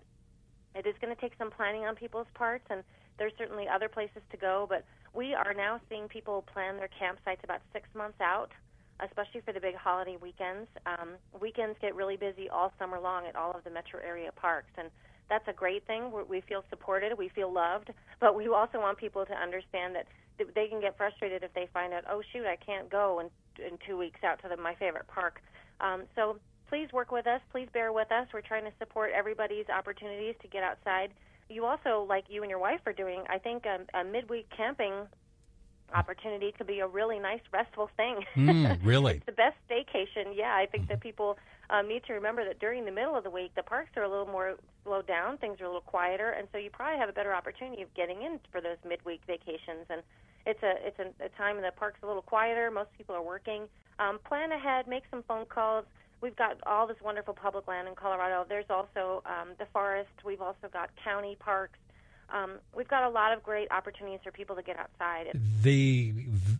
it 0.74 0.86
is 0.86 0.94
going 1.00 1.14
to 1.14 1.20
take 1.20 1.32
some 1.38 1.50
planning 1.50 1.84
on 1.86 1.94
people's 1.94 2.26
parts, 2.34 2.64
and 2.70 2.82
there's 3.18 3.32
certainly 3.38 3.66
other 3.72 3.88
places 3.88 4.22
to 4.30 4.36
go, 4.36 4.66
but 4.68 4.84
we 5.14 5.32
are 5.32 5.54
now 5.54 5.80
seeing 5.88 6.08
people 6.08 6.44
plan 6.52 6.76
their 6.76 6.90
campsites 7.00 7.42
about 7.42 7.60
six 7.72 7.88
months 7.94 8.20
out, 8.20 8.50
especially 9.00 9.40
for 9.40 9.52
the 9.52 9.60
big 9.60 9.74
holiday 9.74 10.16
weekends. 10.20 10.68
Um, 10.86 11.10
weekends 11.40 11.76
get 11.80 11.94
really 11.94 12.16
busy 12.16 12.48
all 12.48 12.72
summer 12.78 13.00
long 13.00 13.26
at 13.26 13.36
all 13.36 13.52
of 13.52 13.64
the 13.64 13.70
metro 13.70 14.00
area 14.00 14.30
parks, 14.32 14.70
and 14.78 14.90
that's 15.28 15.46
a 15.48 15.52
great 15.52 15.86
thing. 15.86 16.12
We 16.28 16.40
feel 16.42 16.64
supported, 16.70 17.12
we 17.18 17.28
feel 17.28 17.52
loved, 17.52 17.90
but 18.20 18.36
we 18.36 18.48
also 18.48 18.78
want 18.78 18.98
people 18.98 19.26
to 19.26 19.34
understand 19.34 19.96
that 19.96 20.06
they 20.54 20.68
can 20.68 20.80
get 20.80 20.96
frustrated 20.96 21.42
if 21.42 21.52
they 21.54 21.68
find 21.72 21.92
out, 21.92 22.04
oh 22.10 22.22
shoot, 22.32 22.46
I 22.46 22.56
can't 22.56 22.88
go 22.90 23.20
in, 23.20 23.64
in 23.64 23.78
two 23.86 23.96
weeks 23.96 24.20
out 24.22 24.40
to 24.42 24.48
the, 24.48 24.56
my 24.56 24.74
favorite 24.74 25.08
park. 25.08 25.40
Um, 25.80 26.04
so 26.14 26.36
please 26.68 26.88
work 26.92 27.10
with 27.10 27.26
us. 27.26 27.40
Please 27.50 27.68
bear 27.72 27.92
with 27.92 28.12
us. 28.12 28.28
We're 28.32 28.40
trying 28.42 28.64
to 28.64 28.72
support 28.78 29.10
everybody's 29.16 29.68
opportunities 29.68 30.34
to 30.42 30.48
get 30.48 30.62
outside 30.62 31.10
you 31.48 31.64
also, 31.64 32.06
like 32.08 32.24
you 32.28 32.42
and 32.42 32.50
your 32.50 32.58
wife 32.58 32.80
are 32.86 32.92
doing, 32.92 33.22
I 33.28 33.38
think 33.38 33.64
a, 33.66 33.98
a 33.98 34.04
midweek 34.04 34.48
camping 34.56 35.06
opportunity 35.94 36.52
could 36.56 36.66
be 36.66 36.80
a 36.80 36.86
really 36.86 37.18
nice 37.18 37.40
restful 37.52 37.90
thing. 37.96 38.24
Mm, 38.36 38.78
really? 38.84 39.16
it's 39.16 39.26
the 39.26 39.32
best 39.32 39.56
staycation. 39.68 40.34
Yeah, 40.34 40.54
I 40.54 40.66
think 40.66 40.88
that 40.88 41.00
people 41.00 41.38
um, 41.70 41.88
need 41.88 42.04
to 42.04 42.14
remember 42.14 42.44
that 42.44 42.58
during 42.58 42.84
the 42.84 42.90
middle 42.90 43.16
of 43.16 43.24
the 43.24 43.30
week, 43.30 43.52
the 43.54 43.62
parks 43.62 43.90
are 43.96 44.02
a 44.02 44.08
little 44.08 44.26
more 44.26 44.56
slowed 44.84 45.06
down, 45.06 45.38
things 45.38 45.60
are 45.60 45.64
a 45.64 45.68
little 45.68 45.80
quieter, 45.80 46.30
and 46.30 46.48
so 46.52 46.58
you 46.58 46.70
probably 46.70 46.98
have 46.98 47.08
a 47.08 47.12
better 47.12 47.34
opportunity 47.34 47.82
of 47.82 47.92
getting 47.94 48.22
in 48.22 48.38
for 48.50 48.60
those 48.60 48.78
midweek 48.86 49.20
vacations. 49.26 49.86
And 49.90 50.02
it's 50.46 50.62
a 50.62 50.74
it's 50.86 50.98
a, 50.98 51.24
a 51.24 51.28
time 51.30 51.56
the 51.56 51.70
park's 51.76 52.00
a 52.02 52.06
little 52.06 52.22
quieter. 52.22 52.70
Most 52.70 52.90
people 52.96 53.14
are 53.14 53.22
working. 53.22 53.64
Um, 53.98 54.18
plan 54.26 54.52
ahead, 54.52 54.86
make 54.86 55.04
some 55.10 55.22
phone 55.26 55.46
calls 55.46 55.84
we've 56.20 56.36
got 56.36 56.56
all 56.66 56.86
this 56.86 56.96
wonderful 57.02 57.34
public 57.34 57.68
land 57.68 57.88
in 57.88 57.94
Colorado. 57.94 58.46
There's 58.48 58.70
also 58.70 59.22
um, 59.26 59.50
the 59.58 59.66
forest. 59.72 60.10
We've 60.24 60.40
also 60.40 60.68
got 60.72 60.90
county 61.02 61.36
parks. 61.38 61.78
Um, 62.30 62.58
we've 62.74 62.88
got 62.88 63.04
a 63.04 63.08
lot 63.08 63.32
of 63.32 63.42
great 63.42 63.70
opportunities 63.70 64.20
for 64.24 64.32
people 64.32 64.56
to 64.56 64.62
get 64.62 64.78
outside. 64.78 65.38
The 65.62 66.12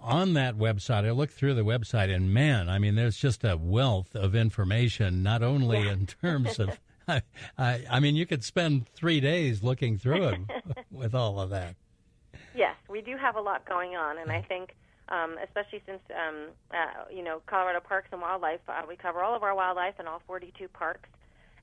on 0.01 0.35
that 0.35 0.57
website, 0.57 1.05
I 1.05 1.11
looked 1.11 1.35
through 1.35 1.55
the 1.55 1.65
website, 1.65 2.15
and 2.15 2.33
man, 2.33 2.69
I 2.69 2.79
mean, 2.79 2.95
there's 2.95 3.17
just 3.17 3.43
a 3.43 3.57
wealth 3.57 4.15
of 4.15 4.37
information, 4.37 5.25
not 5.25 5.43
only 5.43 5.83
yeah. 5.83 5.93
in 5.93 6.07
terms 6.23 6.61
of 6.61 6.79
I, 7.07 7.23
I, 7.59 8.01
mean, 8.01 8.17
you 8.17 8.27
could 8.27 8.45
spend 8.45 8.89
three 8.89 9.21
days 9.21 9.63
looking 9.63 9.99
through 9.99 10.29
it 10.29 10.41
with 10.91 11.15
all 11.15 11.39
of 11.39 11.51
that. 11.51 11.77
We 12.95 13.03
do 13.03 13.17
have 13.17 13.35
a 13.35 13.41
lot 13.41 13.67
going 13.67 13.97
on, 13.97 14.19
and 14.19 14.31
I 14.31 14.41
think, 14.43 14.71
um, 15.09 15.35
especially 15.43 15.83
since 15.85 15.99
um, 16.15 16.55
uh, 16.71 17.11
you 17.11 17.25
know 17.25 17.43
Colorado 17.45 17.81
Parks 17.81 18.07
and 18.13 18.21
Wildlife, 18.21 18.61
uh, 18.69 18.83
we 18.87 18.95
cover 18.95 19.21
all 19.21 19.35
of 19.35 19.43
our 19.43 19.53
wildlife 19.53 19.99
in 19.99 20.07
all 20.07 20.23
42 20.29 20.69
parks, 20.69 21.09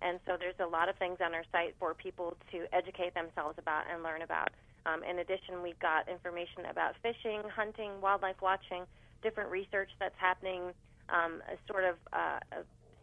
and 0.01 0.19
so 0.25 0.35
there's 0.37 0.59
a 0.59 0.67
lot 0.67 0.89
of 0.89 0.97
things 0.97 1.19
on 1.23 1.33
our 1.33 1.45
site 1.49 1.73
for 1.79 1.93
people 1.93 2.35
to 2.51 2.67
educate 2.73 3.13
themselves 3.13 3.55
about 3.57 3.85
and 3.89 4.03
learn 4.03 4.23
about. 4.23 4.49
Um, 4.85 5.05
in 5.05 5.19
addition, 5.19 5.63
we've 5.63 5.79
got 5.79 6.09
information 6.09 6.67
about 6.69 6.95
fishing, 7.01 7.39
hunting, 7.47 8.01
wildlife 8.01 8.41
watching, 8.41 8.83
different 9.23 9.49
research 9.49 9.91
that's 10.01 10.19
happening, 10.19 10.75
um, 11.07 11.41
sort 11.65 11.85
of 11.85 11.95
uh, 12.11 12.39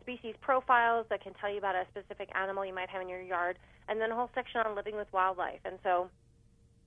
species 0.03 0.35
profiles 0.43 1.07
that 1.09 1.25
can 1.25 1.33
tell 1.41 1.51
you 1.51 1.57
about 1.57 1.77
a 1.77 1.87
specific 1.97 2.29
animal 2.37 2.67
you 2.67 2.75
might 2.75 2.91
have 2.91 3.01
in 3.01 3.09
your 3.09 3.23
yard, 3.23 3.57
and 3.89 3.99
then 3.99 4.13
a 4.13 4.15
whole 4.15 4.29
section 4.35 4.61
on 4.61 4.77
living 4.77 4.97
with 4.97 5.11
wildlife. 5.15 5.65
And 5.65 5.79
so, 5.83 6.11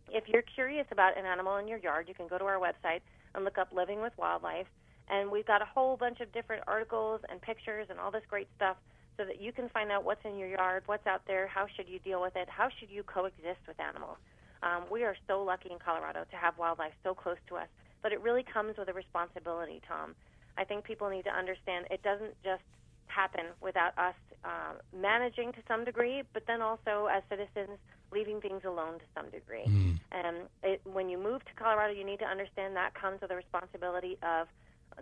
if 0.10 0.28
you're 0.28 0.44
curious 0.44 0.86
about 0.92 1.18
an 1.18 1.26
animal 1.26 1.58
in 1.58 1.68
your 1.68 1.78
yard, 1.80 2.08
you 2.08 2.14
can 2.14 2.28
go 2.28 2.38
to 2.38 2.46
our 2.46 2.60
website 2.60 3.02
and 3.36 3.46
look 3.46 3.58
up 3.58 3.70
Living 3.74 4.02
with 4.02 4.14
Wildlife. 4.18 4.68
And 5.10 5.30
we've 5.30 5.46
got 5.46 5.62
a 5.62 5.66
whole 5.66 5.98
bunch 5.98 6.22
of 6.22 6.32
different 6.32 6.64
articles 6.68 7.22
and 7.30 7.42
pictures 7.42 7.88
and 7.90 8.00
all 8.00 8.12
this 8.12 8.24
great 8.30 8.48
stuff 8.56 8.78
so 9.18 9.26
that 9.26 9.42
you 9.42 9.52
can 9.52 9.70
find 9.70 9.92
out 9.92 10.04
what's 10.04 10.24
in 10.26 10.38
your 10.38 10.48
yard, 10.48 10.84
what's 10.86 11.06
out 11.06 11.22
there, 11.28 11.48
how 11.48 11.68
should 11.76 11.88
you 11.90 12.00
deal 12.00 12.22
with 12.22 12.36
it, 12.36 12.48
how 12.50 12.70
should 12.80 12.90
you 12.90 13.04
coexist 13.04 13.60
with 13.68 13.80
animals. 13.80 14.18
Um, 14.64 14.84
we 14.92 15.04
are 15.04 15.16
so 15.28 15.44
lucky 15.44 15.70
in 15.72 15.80
Colorado 15.80 16.24
to 16.30 16.36
have 16.38 16.58
wildlife 16.58 16.94
so 17.04 17.14
close 17.14 17.38
to 17.50 17.56
us, 17.58 17.68
but 18.02 18.12
it 18.12 18.22
really 18.22 18.44
comes 18.44 18.78
with 18.78 18.88
a 18.90 18.94
responsibility, 18.94 19.82
Tom. 19.88 20.16
I 20.58 20.64
think 20.64 20.86
people 20.86 21.10
need 21.10 21.24
to 21.24 21.32
understand 21.32 21.88
it 21.90 22.04
doesn't 22.04 22.36
just 22.44 22.64
happen 23.08 23.46
without 23.60 23.98
us 23.98 24.16
uh, 24.44 24.74
managing 24.96 25.52
to 25.54 25.60
some 25.68 25.84
degree, 25.84 26.24
but 26.34 26.44
then 26.48 26.62
also 26.62 27.08
as 27.12 27.24
citizens 27.30 27.78
leaving 28.12 28.42
things 28.42 28.62
alone 28.66 29.00
to 29.00 29.06
some 29.16 29.30
degree. 29.30 29.66
Mm. 29.68 30.00
And 30.12 30.38
it, 30.64 30.82
when 30.84 31.10
you 31.10 31.18
move 31.18 31.44
to 31.46 31.54
Colorado, 31.56 31.94
you 31.94 32.06
need 32.06 32.20
to 32.20 32.26
understand 32.26 32.76
that 32.76 32.94
comes 32.94 33.22
with 33.22 33.32
a 33.32 33.36
responsibility 33.36 34.18
of 34.22 34.48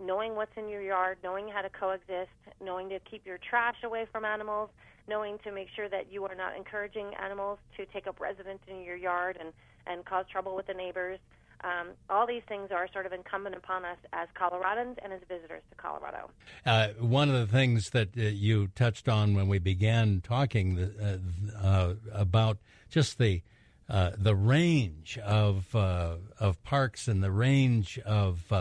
knowing 0.00 0.36
what's 0.36 0.52
in 0.56 0.68
your 0.68 0.82
yard, 0.82 1.18
knowing 1.24 1.48
how 1.48 1.62
to 1.62 1.68
coexist, 1.68 2.30
knowing 2.62 2.88
to 2.88 3.00
keep 3.00 3.26
your 3.26 3.38
trash 3.38 3.76
away 3.84 4.06
from 4.12 4.24
animals, 4.24 4.70
knowing 5.08 5.38
to 5.44 5.50
make 5.50 5.68
sure 5.74 5.88
that 5.88 6.12
you 6.12 6.24
are 6.24 6.34
not 6.34 6.56
encouraging 6.56 7.12
animals 7.22 7.58
to 7.76 7.84
take 7.86 8.06
up 8.06 8.20
residence 8.20 8.60
in 8.68 8.82
your 8.82 8.96
yard 8.96 9.36
and, 9.40 9.52
and 9.86 10.04
cause 10.04 10.24
trouble 10.30 10.54
with 10.54 10.66
the 10.66 10.74
neighbors. 10.74 11.18
Um, 11.62 11.88
all 12.08 12.26
these 12.26 12.42
things 12.48 12.70
are 12.70 12.88
sort 12.92 13.06
of 13.06 13.12
incumbent 13.12 13.54
upon 13.54 13.84
us 13.84 13.98
as 14.12 14.28
Coloradans 14.34 14.96
and 15.02 15.12
as 15.12 15.20
visitors 15.28 15.62
to 15.70 15.76
Colorado. 15.76 16.30
Uh, 16.64 16.88
one 16.98 17.28
of 17.28 17.34
the 17.34 17.46
things 17.46 17.90
that 17.90 18.16
uh, 18.16 18.22
you 18.22 18.68
touched 18.68 19.08
on 19.08 19.34
when 19.34 19.48
we 19.48 19.58
began 19.58 20.22
talking 20.22 20.78
uh, 20.78 21.18
uh 21.62 21.94
about 22.12 22.58
just 22.88 23.18
the 23.18 23.42
uh, 23.88 24.12
the 24.16 24.34
range 24.34 25.18
of 25.18 25.74
uh, 25.74 26.14
of 26.38 26.62
parks 26.62 27.08
and 27.08 27.22
the 27.22 27.30
range 27.30 27.98
of 28.06 28.52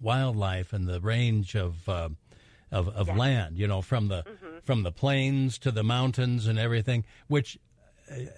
wildlife 0.00 0.72
and 0.72 0.86
the 0.86 1.00
range 1.00 1.56
of 1.56 1.88
of, 1.88 2.88
of 2.88 3.06
Yes. 3.08 3.16
land. 3.16 3.58
You 3.58 3.66
know, 3.66 3.82
from 3.82 4.08
the 4.08 4.24
from 4.62 4.82
the 4.82 4.92
plains 4.92 5.58
to 5.58 5.70
the 5.70 5.82
mountains 5.82 6.46
and 6.46 6.58
everything. 6.58 7.04
Which 7.28 7.58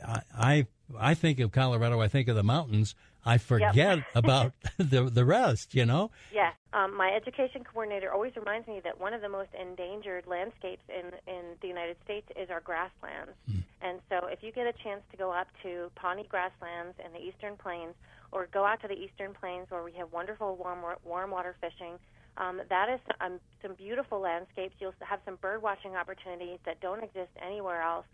I 0.07 0.21
I, 0.35 0.67
I 0.99 1.15
think 1.15 1.41
of 1.41 1.53
Colorado. 1.53 2.01
I 2.01 2.09
think 2.09 2.29
of 2.29 2.37
the 2.37 2.45
mountains. 2.45 2.95
I 3.27 3.39
forget 3.39 3.99
about 4.15 4.53
the 4.79 5.05
the 5.05 5.25
rest. 5.25 5.75
You 5.75 5.85
know. 5.85 6.11
Yes. 6.33 6.55
Um, 6.73 6.95
my 6.95 7.11
education 7.11 7.65
coordinator 7.65 8.13
always 8.13 8.37
reminds 8.37 8.69
me 8.69 8.81
that 8.85 9.01
one 9.01 9.15
of 9.15 9.23
the 9.23 9.31
most 9.31 9.49
endangered 9.59 10.27
landscapes 10.27 10.83
in, 10.89 11.07
in 11.27 11.57
the 11.63 11.69
United 11.69 11.97
States 12.05 12.27
is 12.37 12.51
our 12.51 12.61
grasslands. 12.61 13.33
And 13.81 14.01
so 14.11 14.27
if 14.27 14.43
you 14.43 14.53
get 14.53 14.67
a 14.67 14.75
chance 14.85 15.01
to 15.11 15.17
go 15.17 15.31
up 15.33 15.47
to 15.63 15.91
Pawnee 15.95 16.27
grasslands 16.29 16.97
in 17.05 17.13
the 17.13 17.21
eastern 17.21 17.57
plains 17.57 17.95
or 18.33 18.47
go 18.53 18.65
out 18.65 18.83
to 18.83 18.89
the 18.89 18.95
eastern 18.95 19.33
plains 19.33 19.67
where 19.71 19.83
we 19.83 19.93
have 19.93 20.13
wonderful 20.13 20.57
warm, 20.57 20.81
warm 21.05 21.31
water 21.31 21.55
fishing, 21.61 21.99
um, 22.37 22.61
that 22.69 22.89
is 22.89 23.01
um, 23.21 23.41
some 23.63 23.75
beautiful 23.75 24.21
landscapes. 24.21 24.75
You'll 24.81 24.95
have 25.01 25.21
some 25.25 25.37
bird 25.37 25.63
watching 25.63 25.97
opportunities 25.97 26.59
that 26.67 26.81
don't 26.81 27.03
exist 27.03 27.31
anywhere 27.41 27.81
else. 27.81 28.07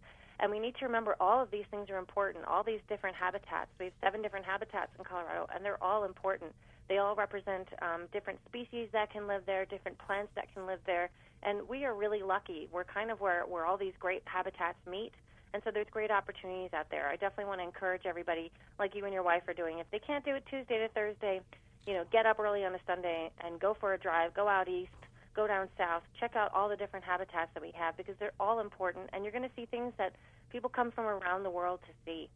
And 0.43 0.51
we 0.51 0.59
need 0.59 0.75
to 0.81 0.85
remember 0.87 1.15
all 1.21 1.41
of 1.41 1.53
these 1.53 1.65
things 1.71 1.89
are 1.89 1.99
important, 1.99 2.45
all 2.47 2.65
these 2.65 2.81
different 2.89 3.15
habitats. 3.15 3.71
We 3.79 3.87
have 3.87 3.95
seven 4.03 4.23
different 4.23 4.45
habitats 4.45 4.91
in 4.99 5.05
Colorado, 5.05 5.47
and 5.55 5.65
they're 5.65 5.83
all 5.83 6.03
important. 6.03 6.53
They 6.89 6.99
all 6.99 7.15
represent 7.15 7.69
um, 7.81 8.09
different 8.13 8.41
species 8.49 8.89
that 8.93 9.13
can 9.13 9.29
live 9.29 9.43
there, 9.47 9.65
different 9.65 9.99
plants 9.99 10.33
that 10.35 10.53
can 10.53 10.67
live 10.67 10.81
there. 10.85 11.11
And 11.45 11.69
we 11.69 11.85
are 11.85 11.95
really 11.95 12.23
lucky. 12.23 12.69
We're 12.73 12.83
kind 12.83 13.13
of 13.13 13.21
where, 13.21 13.43
where 13.47 13.65
all 13.65 13.77
these 13.77 13.95
great 14.01 14.23
habitats 14.25 14.79
meet. 14.85 15.13
And 15.55 15.63
so 15.65 15.71
there's 15.71 15.87
great 15.93 16.11
opportunities 16.11 16.71
out 16.75 16.91
there. 16.91 17.09
I 17.09 17.13
definitely 17.13 17.45
want 17.45 17.61
to 17.61 17.65
encourage 17.65 18.03
everybody, 18.05 18.51
like 18.81 18.97
you 18.97 19.05
and 19.05 19.15
your 19.15 19.23
wife 19.23 19.43
are 19.47 19.55
doing. 19.55 19.79
If 19.79 19.89
they 19.93 20.01
can't 20.01 20.25
do 20.25 20.35
it 20.35 20.45
Tuesday 20.51 20.79
to 20.79 20.89
Thursday, 20.89 21.41
you 21.87 21.95
know, 21.95 22.05
get 22.11 22.27
up 22.27 22.41
early 22.41 22.65
on 22.65 22.75
a 22.75 22.81
Sunday 22.85 23.31
and 23.45 23.61
go 23.61 23.77
for 23.79 23.95
a 23.95 23.99
drive, 23.99 24.35
go 24.35 24.49
out 24.49 24.69
east, 24.69 24.91
go 25.35 25.47
down 25.47 25.69
south, 25.79 26.03
check 26.19 26.37
out 26.37 26.53
all 26.55 26.69
the 26.69 26.77
different 26.77 27.05
habitats 27.05 27.51
that 27.55 27.63
we 27.63 27.73
have 27.75 27.97
because 27.97 28.15
they're 28.19 28.33
all 28.39 28.61
important 28.61 29.09
and 29.13 29.25
you're 29.25 29.33
going 29.33 29.45
to 29.45 29.55
see 29.57 29.67
things 29.67 29.93
that 29.99 30.15
people 30.53 30.71
come 30.71 30.91
from 30.91 31.07
around 31.07 31.43
the 31.43 31.51
world 31.51 31.81
to 31.87 31.93
see. 32.05 32.29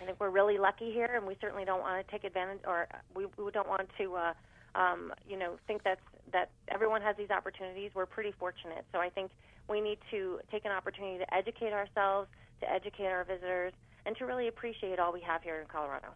I 0.00 0.06
think 0.06 0.18
we're 0.20 0.30
really 0.30 0.58
lucky 0.58 0.92
here, 0.92 1.10
and 1.14 1.26
we 1.26 1.36
certainly 1.40 1.64
don't 1.64 1.80
want 1.80 2.04
to 2.04 2.10
take 2.10 2.24
advantage, 2.24 2.60
or 2.66 2.88
we, 3.14 3.26
we 3.36 3.50
don't 3.50 3.68
want 3.68 3.88
to, 3.98 4.14
uh, 4.14 4.32
um, 4.74 5.12
you 5.28 5.38
know, 5.38 5.56
think 5.66 5.82
that's 5.82 6.00
that 6.32 6.50
everyone 6.68 7.02
has 7.02 7.16
these 7.16 7.30
opportunities. 7.30 7.90
We're 7.94 8.06
pretty 8.06 8.32
fortunate, 8.32 8.84
so 8.92 8.98
I 8.98 9.10
think 9.10 9.32
we 9.68 9.80
need 9.80 9.98
to 10.10 10.40
take 10.50 10.64
an 10.64 10.72
opportunity 10.72 11.18
to 11.18 11.34
educate 11.34 11.72
ourselves, 11.72 12.28
to 12.60 12.70
educate 12.70 13.06
our 13.06 13.24
visitors, 13.24 13.72
and 14.06 14.16
to 14.16 14.26
really 14.26 14.48
appreciate 14.48 14.98
all 14.98 15.12
we 15.12 15.20
have 15.20 15.42
here 15.42 15.60
in 15.60 15.66
Colorado. 15.66 16.08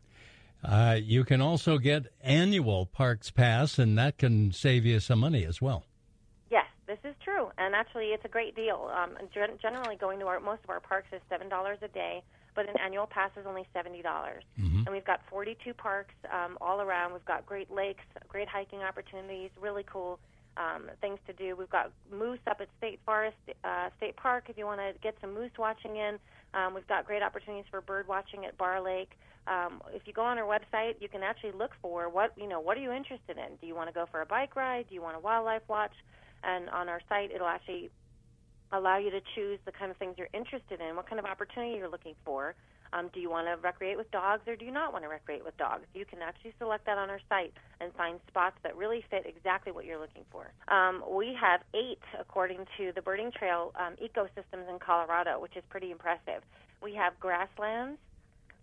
Uh, 0.65 0.97
you 1.01 1.23
can 1.23 1.41
also 1.41 1.79
get 1.79 2.07
annual 2.23 2.87
Parks 2.87 3.31
Pass, 3.31 3.79
and 3.79 3.97
that 3.99 4.19
can 4.19 4.53
save 4.53 4.85
you 4.85 4.99
some 5.01 5.21
money 5.21 5.45
as 5.45 5.61
well. 5.61 5.85
This 6.87 6.99
is 7.05 7.15
true, 7.25 7.51
and 7.59 7.75
actually, 7.75 8.07
it's 8.15 8.25
a 8.25 8.29
great 8.29 8.55
deal. 8.55 8.91
Um, 8.95 9.17
gen- 9.35 9.59
generally, 9.61 9.97
going 9.97 10.21
to 10.21 10.27
our 10.27 10.39
most 10.39 10.63
of 10.63 10.71
our 10.71 10.79
parks 10.81 11.09
is 11.13 11.21
seven 11.29 11.49
dollars 11.49 11.79
a 11.83 11.89
day, 11.89 12.23
but 12.55 12.69
an 12.69 12.77
annual 12.85 13.07
pass 13.07 13.31
is 13.37 13.45
only 13.47 13.67
seventy 13.73 14.03
dollars. 14.03 14.45
And 14.87 14.91
we've 14.95 15.05
got 15.05 15.21
forty-two 15.29 15.75
parks 15.75 16.15
um, 16.33 16.57
all 16.61 16.81
around. 16.81 17.13
We've 17.13 17.25
got 17.25 17.45
great 17.45 17.73
lakes, 17.73 18.05
great 18.29 18.47
hiking 18.49 18.81
opportunities, 18.83 19.51
really 19.61 19.85
cool 19.91 20.21
um, 20.57 20.91
things 21.01 21.19
to 21.27 21.33
do. 21.33 21.57
We've 21.57 21.71
got 21.71 21.91
moose 22.11 22.39
up 22.47 22.61
at 22.61 22.69
State 22.79 23.01
Forest 23.05 23.37
uh, 23.65 23.89
State 23.97 24.17
Park 24.17 24.45
if 24.49 24.57
you 24.57 24.65
want 24.65 24.81
to 24.81 24.93
get 25.03 25.17
some 25.21 25.35
moose 25.35 25.51
watching 25.59 25.97
in. 25.97 26.19
Um, 26.55 26.73
we've 26.73 26.87
got 26.87 27.05
great 27.05 27.23
opportunities 27.23 27.67
for 27.71 27.81
bird 27.81 28.07
watching 28.07 28.45
at 28.45 28.57
Barr 28.57 28.81
Lake. 28.81 29.11
Um, 29.49 29.83
if 29.93 30.03
you 30.07 30.13
go 30.13 30.23
on 30.23 30.39
our 30.39 30.47
website, 30.47 30.95
you 31.01 31.09
can 31.09 31.23
actually 31.23 31.53
look 31.53 31.73
for 31.83 32.09
what 32.09 32.33
you 32.37 32.49
know. 32.49 32.61
What 32.61 32.77
are 32.77 32.81
you 32.81 32.93
interested 32.93 33.37
in? 33.39 33.57
Do 33.61 33.67
you 33.67 33.75
want 33.75 33.89
to 33.89 33.93
go 33.95 34.07
for 34.11 34.21
a 34.21 34.27
bike 34.27 34.55
ride? 34.55 34.87
Do 34.89 34.95
you 34.95 35.03
want 35.03 35.17
a 35.17 35.21
wildlife 35.21 35.63
watch? 35.69 35.93
And 36.43 36.69
on 36.71 36.89
our 36.89 37.01
site, 37.09 37.31
it'll 37.33 37.47
actually 37.47 37.91
allow 38.73 38.99
you 38.99 39.11
to 39.11 39.21
choose 39.35 39.59
the 39.65 39.73
kind 39.73 39.91
of 39.91 39.97
things 39.97 40.17
you're 40.19 40.29
interested 40.35 40.81
in, 40.81 40.97
what 40.97 41.09
kind 41.09 41.19
of 41.19 41.25
opportunity 41.25 41.77
you're 41.77 41.89
looking 41.89 42.15
for. 42.25 42.55
Um, 42.93 43.11
do 43.13 43.21
you 43.21 43.31
want 43.31 43.47
to 43.49 43.57
recreate 43.67 43.97
with 43.97 44.11
dogs 44.11 44.43
or 44.47 44.57
do 44.57 44.65
you 44.65 44.71
not 44.71 44.93
want 44.93 45.05
to 45.05 45.09
recreate 45.09 45.45
with 45.45 45.57
dogs? 45.57 45.85
You 45.93 46.05
can 46.05 46.23
actually 46.23 46.55
select 46.59 46.87
that 46.87 46.99
on 46.99 47.11
our 47.11 47.21
site 47.29 47.53
and 47.81 47.93
find 47.95 48.21
spots 48.29 48.57
that 48.63 48.77
really 48.77 49.05
fit 49.11 49.27
exactly 49.27 49.73
what 49.73 49.85
you're 49.85 49.99
looking 49.99 50.23
for. 50.31 50.53
Um, 50.69 51.03
we 51.11 51.37
have 51.41 51.61
eight, 51.75 51.99
according 52.19 52.65
to 52.79 52.93
the 52.95 53.03
Birding 53.03 53.33
Trail 53.33 53.73
um, 53.75 53.95
ecosystems 54.03 54.71
in 54.71 54.79
Colorado, 54.79 55.41
which 55.41 55.57
is 55.57 55.65
pretty 55.69 55.91
impressive. 55.91 56.43
We 56.81 56.95
have 56.95 57.19
grasslands, 57.19 57.99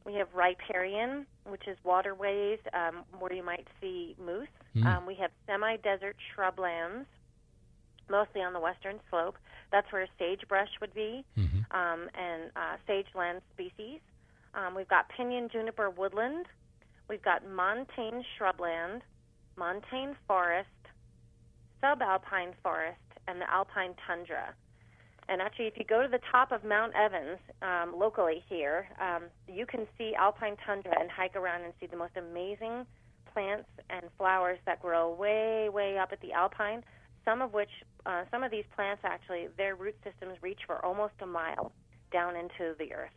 we 0.05 0.13
have 0.15 0.27
riparian, 0.33 1.25
which 1.45 1.67
is 1.67 1.77
waterways 1.83 2.59
um, 2.73 3.03
where 3.19 3.33
you 3.33 3.43
might 3.43 3.67
see 3.81 4.15
moose. 4.23 4.47
Um, 4.87 5.05
we 5.05 5.15
have 5.15 5.31
semi-desert 5.47 6.15
shrublands, 6.35 7.05
mostly 8.09 8.41
on 8.41 8.53
the 8.53 8.59
western 8.59 8.99
slope. 9.09 9.37
That's 9.71 9.91
where 9.91 10.07
sagebrush 10.19 10.69
would 10.81 10.93
be, 10.93 11.25
um, 11.71 12.09
and 12.13 12.51
uh, 12.55 12.77
sage 12.85 13.07
land 13.15 13.41
species. 13.53 13.99
Um, 14.53 14.75
we've 14.75 14.87
got 14.87 15.09
pinyon 15.09 15.49
juniper 15.49 15.89
woodland. 15.89 16.45
We've 17.09 17.23
got 17.23 17.47
montane 17.47 18.23
shrubland, 18.37 19.01
montane 19.57 20.15
forest, 20.27 20.69
subalpine 21.81 22.53
forest, 22.61 22.97
and 23.27 23.41
the 23.41 23.49
alpine 23.51 23.95
tundra. 24.07 24.53
And 25.29 25.41
actually, 25.41 25.67
if 25.67 25.77
you 25.77 25.85
go 25.85 26.01
to 26.01 26.07
the 26.07 26.19
top 26.31 26.51
of 26.51 26.63
Mount 26.63 26.93
Evans, 26.95 27.39
um, 27.61 27.95
locally 27.97 28.43
here, 28.49 28.87
um, 28.99 29.23
you 29.47 29.65
can 29.65 29.87
see 29.97 30.13
alpine 30.15 30.57
tundra 30.65 30.93
and 30.99 31.09
hike 31.09 31.35
around 31.35 31.63
and 31.63 31.73
see 31.79 31.87
the 31.87 31.95
most 31.95 32.17
amazing 32.17 32.85
plants 33.33 33.69
and 33.89 34.03
flowers 34.17 34.59
that 34.65 34.81
grow 34.81 35.13
way, 35.13 35.69
way 35.69 35.97
up 35.97 36.09
at 36.11 36.21
the 36.21 36.33
alpine. 36.33 36.83
Some 37.25 37.41
of 37.41 37.53
which, 37.53 37.69
uh, 38.05 38.23
some 38.31 38.43
of 38.43 38.51
these 38.51 38.65
plants 38.75 39.01
actually, 39.03 39.47
their 39.57 39.75
root 39.75 39.95
systems 40.03 40.37
reach 40.41 40.59
for 40.65 40.83
almost 40.85 41.13
a 41.21 41.25
mile 41.25 41.71
down 42.11 42.35
into 42.35 42.75
the 42.77 42.93
earth. 42.93 43.11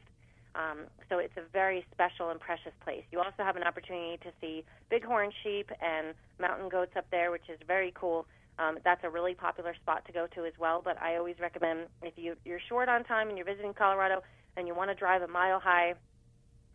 Um, 0.54 0.86
so 1.08 1.18
it's 1.18 1.36
a 1.36 1.42
very 1.52 1.84
special 1.92 2.30
and 2.30 2.40
precious 2.40 2.72
place. 2.82 3.04
You 3.12 3.18
also 3.18 3.42
have 3.42 3.56
an 3.56 3.62
opportunity 3.62 4.18
to 4.22 4.30
see 4.40 4.64
bighorn 4.90 5.30
sheep 5.42 5.70
and 5.82 6.14
mountain 6.40 6.68
goats 6.68 6.92
up 6.96 7.06
there, 7.10 7.30
which 7.30 7.48
is 7.48 7.58
very 7.66 7.92
cool. 7.94 8.26
Um, 8.58 8.78
that's 8.84 9.04
a 9.04 9.10
really 9.10 9.34
popular 9.34 9.74
spot 9.74 10.06
to 10.06 10.12
go 10.12 10.26
to 10.34 10.46
as 10.46 10.54
well. 10.58 10.80
But 10.82 11.00
I 11.00 11.16
always 11.16 11.38
recommend 11.38 11.88
if 12.02 12.14
you, 12.16 12.36
you're 12.44 12.60
short 12.68 12.88
on 12.88 13.04
time 13.04 13.28
and 13.28 13.36
you're 13.36 13.46
visiting 13.46 13.74
Colorado 13.74 14.22
and 14.56 14.66
you 14.66 14.74
want 14.74 14.90
to 14.90 14.94
drive 14.94 15.20
a 15.20 15.28
mile 15.28 15.60
high, 15.60 15.92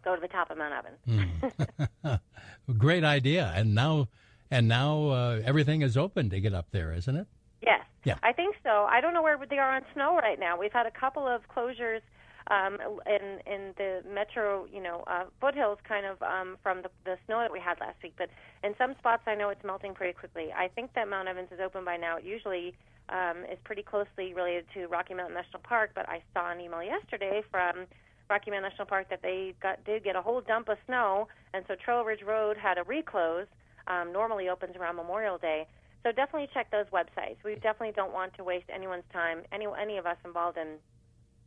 go 0.03 0.13
to 0.13 0.21
the 0.21 0.27
top 0.27 0.51
of 0.51 0.59
Mount 0.59 0.73
Evans. 0.75 2.21
Great 2.77 3.03
idea. 3.03 3.51
And 3.55 3.73
now, 3.73 4.09
and 4.51 4.67
now 4.67 5.07
uh, 5.07 5.41
everything 5.43 5.81
is 5.81 5.97
open 5.97 6.29
to 6.29 6.39
get 6.39 6.53
up 6.53 6.67
there, 6.69 6.93
isn't 6.93 7.15
it? 7.15 7.27
Yes. 7.61 7.81
Yeah. 8.03 8.15
I 8.23 8.33
think 8.33 8.55
so. 8.63 8.87
I 8.89 9.01
don't 9.01 9.13
know 9.13 9.21
where 9.21 9.37
they 9.49 9.57
are 9.59 9.75
on 9.75 9.83
snow 9.93 10.15
right 10.17 10.39
now. 10.39 10.57
We've 10.57 10.73
had 10.73 10.85
a 10.87 10.91
couple 10.91 11.27
of 11.27 11.41
closures 11.55 12.01
um, 12.49 12.77
in 13.05 13.39
in 13.45 13.73
the 13.77 14.01
metro, 14.09 14.65
you 14.71 14.81
know, 14.81 15.03
uh, 15.07 15.25
foothills, 15.39 15.77
kind 15.87 16.05
of 16.05 16.21
um, 16.21 16.57
from 16.63 16.81
the, 16.81 16.89
the 17.05 17.17
snow 17.25 17.39
that 17.39 17.51
we 17.51 17.59
had 17.59 17.79
last 17.79 17.97
week. 18.01 18.13
But 18.17 18.29
in 18.63 18.73
some 18.77 18.95
spots, 18.99 19.23
I 19.27 19.35
know 19.35 19.49
it's 19.49 19.63
melting 19.63 19.93
pretty 19.93 20.13
quickly. 20.13 20.51
I 20.51 20.67
think 20.67 20.93
that 20.95 21.07
Mount 21.07 21.27
Evans 21.27 21.49
is 21.51 21.59
open 21.63 21.85
by 21.85 21.97
now. 21.97 22.17
It 22.17 22.23
usually 22.23 22.73
um, 23.09 23.45
is 23.51 23.59
pretty 23.63 23.83
closely 23.83 24.33
related 24.33 24.65
to 24.73 24.87
Rocky 24.87 25.13
Mountain 25.13 25.35
National 25.35 25.61
Park. 25.61 25.91
But 25.93 26.09
I 26.09 26.23
saw 26.33 26.51
an 26.51 26.59
email 26.59 26.83
yesterday 26.83 27.43
from 27.51 27.85
Rocky 28.29 28.49
Mountain 28.49 28.69
National 28.71 28.87
Park 28.87 29.09
that 29.09 29.21
they 29.21 29.53
got 29.61 29.83
did 29.85 30.03
get 30.03 30.15
a 30.15 30.21
whole 30.21 30.41
dump 30.41 30.69
of 30.69 30.77
snow, 30.87 31.27
and 31.53 31.63
so 31.67 31.75
Trail 31.75 32.03
Ridge 32.03 32.23
Road 32.25 32.57
had 32.57 32.77
a 32.77 32.83
reclose. 32.83 33.47
Um, 33.87 34.13
normally 34.13 34.47
opens 34.47 34.75
around 34.75 34.95
Memorial 34.95 35.37
Day. 35.37 35.67
So 36.03 36.11
definitely 36.11 36.49
check 36.53 36.71
those 36.71 36.87
websites. 36.91 37.37
We 37.45 37.55
definitely 37.55 37.93
don't 37.95 38.13
want 38.13 38.33
to 38.37 38.43
waste 38.43 38.65
anyone's 38.73 39.03
time, 39.13 39.41
any 39.51 39.67
any 39.79 39.97
of 39.97 40.05
us 40.05 40.17
involved 40.25 40.57
in 40.57 40.77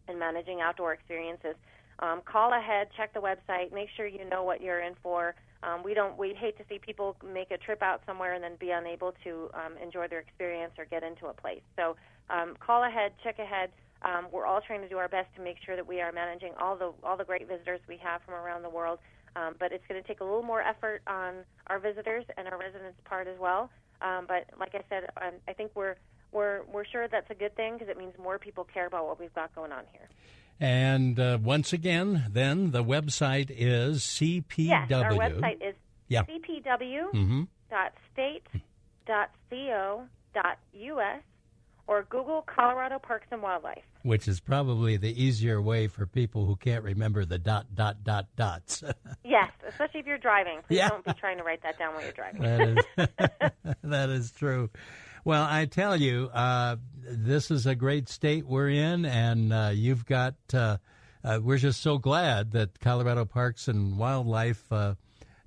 in 0.09 0.19
managing 0.19 0.61
outdoor 0.61 0.93
experiences. 0.93 1.57
Um, 2.01 2.23
call 2.25 2.53
ahead, 2.53 2.89
check 2.97 3.15
the 3.15 3.21
website, 3.21 3.73
make 3.73 3.89
sure 3.97 4.07
you 4.07 4.29
know 4.29 4.43
what 4.43 4.61
you're 4.61 4.81
in 4.81 4.95
for. 5.03 5.35
Um, 5.63 5.83
we 5.83 5.95
don't. 5.95 6.19
We 6.19 6.35
hate 6.35 6.59
to 6.59 6.65
see 6.69 6.79
people 6.79 7.17
make 7.25 7.51
a 7.51 7.59
trip 7.59 7.83
out 7.83 8.03
somewhere 8.07 8.35
and 8.35 8.45
then 8.45 8.57
be 8.61 8.71
unable 8.71 9.15
to 9.25 9.51
um, 9.55 9.77
enjoy 9.83 10.09
their 10.09 10.19
experience 10.19 10.73
or 10.79 10.85
get 10.85 11.03
into 11.03 11.27
a 11.27 11.33
place. 11.33 11.63
So 11.77 11.97
um, 12.31 12.55
call 12.61 12.85
ahead, 12.85 13.13
check 13.23 13.39
ahead. 13.39 13.71
Um, 14.03 14.27
we're 14.31 14.45
all 14.45 14.61
trying 14.61 14.83
to 14.83 14.89
do 14.89 14.99
our 14.99 15.09
best 15.09 15.29
to 15.37 15.43
make 15.43 15.57
sure 15.65 15.77
that 15.77 15.87
we 15.87 16.01
are 16.01 16.13
managing 16.13 16.53
all 16.61 16.77
the 16.77 16.93
all 17.03 17.17
the 17.17 17.25
great 17.25 17.49
visitors 17.49 17.81
we 17.89 17.97
have 18.03 18.21
from 18.23 18.35
around 18.35 18.63
the 18.63 18.71
world. 18.71 18.99
Um, 19.37 19.55
but 19.59 19.73
it's 19.73 19.85
going 19.89 20.01
to 20.01 20.07
take 20.07 20.21
a 20.21 20.25
little 20.25 20.45
more 20.45 20.63
effort 20.63 21.03
on 21.07 21.43
our 21.67 21.81
visitors 21.81 22.25
and 22.37 22.47
our 22.47 22.59
residents' 22.59 22.99
part 23.05 23.27
as 23.27 23.39
well. 23.41 23.71
Um, 24.05 24.27
but 24.29 24.45
like 24.61 24.75
I 24.75 24.83
said, 24.91 25.05
um, 25.21 25.33
I 25.49 25.55
think 25.55 25.71
we're 25.75 25.97
we're 26.33 26.61
we're 26.73 26.85
sure 26.85 27.09
that's 27.09 27.31
a 27.31 27.35
good 27.35 27.57
thing 27.57 27.73
because 27.75 27.89
it 27.89 27.97
means 27.97 28.13
more 28.23 28.39
people 28.39 28.65
care 28.65 28.87
about 28.87 29.07
what 29.07 29.19
we've 29.19 29.35
got 29.35 29.55
going 29.55 29.73
on 29.73 29.85
here. 29.93 30.09
And 30.61 31.19
uh, 31.19 31.39
once 31.43 31.73
again, 31.73 32.27
then 32.31 32.71
the 32.71 32.85
website 32.85 33.51
is 33.51 34.03
CPW. 34.03 34.69
Yes, 34.69 34.93
our 34.93 35.11
website 35.13 35.67
is 35.67 35.75
Yeah. 36.09 36.23
cpw.state.co.us 39.07 41.23
or 41.87 42.03
Google 42.05 42.43
Colorado 42.47 42.99
Parks 42.99 43.27
and 43.31 43.43
Wildlife. 43.43 43.83
which 44.03 44.27
is 44.27 44.41
probably 44.41 44.97
the 44.97 45.23
easier 45.23 45.61
way 45.61 45.87
for 45.87 46.07
people 46.07 46.47
who 46.47 46.57
can't 46.57 46.83
remember 46.83 47.25
the 47.27 47.39
dot 47.39 47.67
dot 47.75 48.03
dot 48.05 48.27
dots. 48.37 48.83
yes, 49.25 49.51
especially 49.69 50.01
if 50.01 50.07
you're 50.07 50.17
driving. 50.19 50.61
Please 50.67 50.79
Yeah. 50.79 50.89
don't 50.89 51.05
be 51.05 51.13
trying 51.15 51.37
to 51.39 51.45
write 51.45 51.63
that 51.63 51.79
down 51.79 51.93
while 51.95 52.03
you're 52.03 52.13
driving. 52.13 52.41
that 52.43 52.69
is 52.69 52.79
that 53.95 54.11
is 54.11 54.33
true. 54.33 54.71
Well, 55.25 55.47
I 55.49 55.67
tell 55.67 55.97
you, 55.97 56.29
uh, 56.35 56.77
this 57.07 57.51
is 57.51 57.65
a 57.65 57.75
great 57.75 58.09
state 58.09 58.47
we're 58.47 58.69
in, 58.69 59.05
and 59.05 59.53
uh, 59.53 59.71
you've 59.73 60.05
got. 60.05 60.35
Uh, 60.53 60.79
uh, 61.23 61.41
we're 61.43 61.59
just 61.59 61.81
so 61.81 61.97
glad 61.97 62.51
that 62.53 62.81
Colorado 62.81 63.25
Parks 63.25 63.67
and 63.67 63.97
Wildlife 63.97 64.71
uh, 64.71 64.95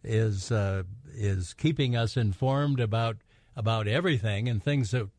is 0.04 0.52
uh, 0.52 0.84
is 1.14 1.54
keeping 1.54 1.96
us 1.96 2.18
informed 2.18 2.80
about 2.80 3.18
about 3.56 3.88
everything 3.88 4.50
and 4.50 4.64
things 4.64 4.92
that 4.92 5.10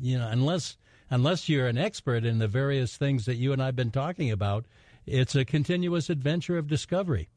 you 0.00 0.18
know. 0.18 0.28
Unless 0.28 0.76
unless 1.08 1.48
you're 1.48 1.68
an 1.68 1.78
expert 1.78 2.24
in 2.24 2.38
the 2.40 2.48
various 2.48 2.96
things 2.96 3.24
that 3.24 3.36
you 3.36 3.52
and 3.52 3.62
I've 3.62 3.76
been 3.76 3.90
talking 3.90 4.30
about, 4.30 4.66
it's 5.06 5.34
a 5.34 5.44
continuous 5.44 6.10
adventure 6.10 6.58
of 6.58 6.66
discovery. 6.66 7.28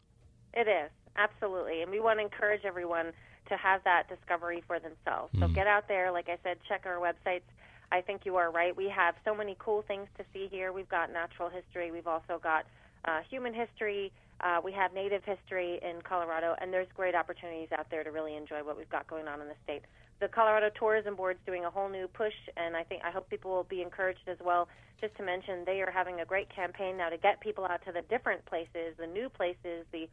It 0.53 0.67
is 0.67 0.89
absolutely, 1.15 1.81
and 1.81 1.91
we 1.91 1.99
want 1.99 2.19
to 2.19 2.23
encourage 2.23 2.65
everyone 2.65 3.13
to 3.49 3.57
have 3.57 3.83
that 3.83 4.09
discovery 4.09 4.63
for 4.67 4.79
themselves. 4.79 5.31
So 5.39 5.47
get 5.47 5.67
out 5.67 5.87
there, 5.87 6.11
like 6.11 6.29
I 6.29 6.37
said, 6.43 6.57
check 6.67 6.85
our 6.85 6.97
websites. 6.97 7.47
I 7.91 8.01
think 8.01 8.25
you 8.25 8.35
are 8.35 8.51
right. 8.51 8.75
We 8.75 8.89
have 8.89 9.15
so 9.23 9.33
many 9.33 9.55
cool 9.59 9.81
things 9.81 10.07
to 10.17 10.25
see 10.33 10.47
here. 10.51 10.73
We've 10.73 10.89
got 10.89 11.11
natural 11.11 11.49
history. 11.49 11.91
We've 11.91 12.07
also 12.07 12.39
got 12.41 12.65
uh, 13.05 13.21
human 13.29 13.53
history. 13.53 14.11
Uh, 14.41 14.59
we 14.63 14.71
have 14.73 14.93
native 14.93 15.23
history 15.23 15.79
in 15.81 16.01
Colorado, 16.01 16.55
and 16.59 16.71
there's 16.71 16.87
great 16.95 17.15
opportunities 17.15 17.69
out 17.77 17.87
there 17.89 18.03
to 18.03 18.11
really 18.11 18.35
enjoy 18.35 18.63
what 18.63 18.77
we've 18.77 18.89
got 18.89 19.07
going 19.07 19.27
on 19.27 19.41
in 19.41 19.47
the 19.47 19.55
state. 19.63 19.83
The 20.19 20.27
Colorado 20.27 20.69
Tourism 20.77 21.15
Board's 21.15 21.39
doing 21.45 21.65
a 21.65 21.69
whole 21.69 21.89
new 21.89 22.07
push, 22.07 22.33
and 22.55 22.75
I 22.75 22.83
think 22.83 23.03
I 23.03 23.11
hope 23.11 23.29
people 23.29 23.51
will 23.51 23.63
be 23.63 23.81
encouraged 23.81 24.27
as 24.27 24.37
well. 24.43 24.67
Just 24.99 25.15
to 25.17 25.23
mention, 25.23 25.63
they 25.65 25.81
are 25.81 25.91
having 25.91 26.19
a 26.21 26.25
great 26.25 26.49
campaign 26.53 26.97
now 26.97 27.09
to 27.09 27.17
get 27.17 27.39
people 27.39 27.65
out 27.65 27.85
to 27.85 27.91
the 27.91 28.01
different 28.01 28.45
places, 28.45 28.95
the 28.97 29.07
new 29.07 29.29
places, 29.29 29.85
the 29.91 30.09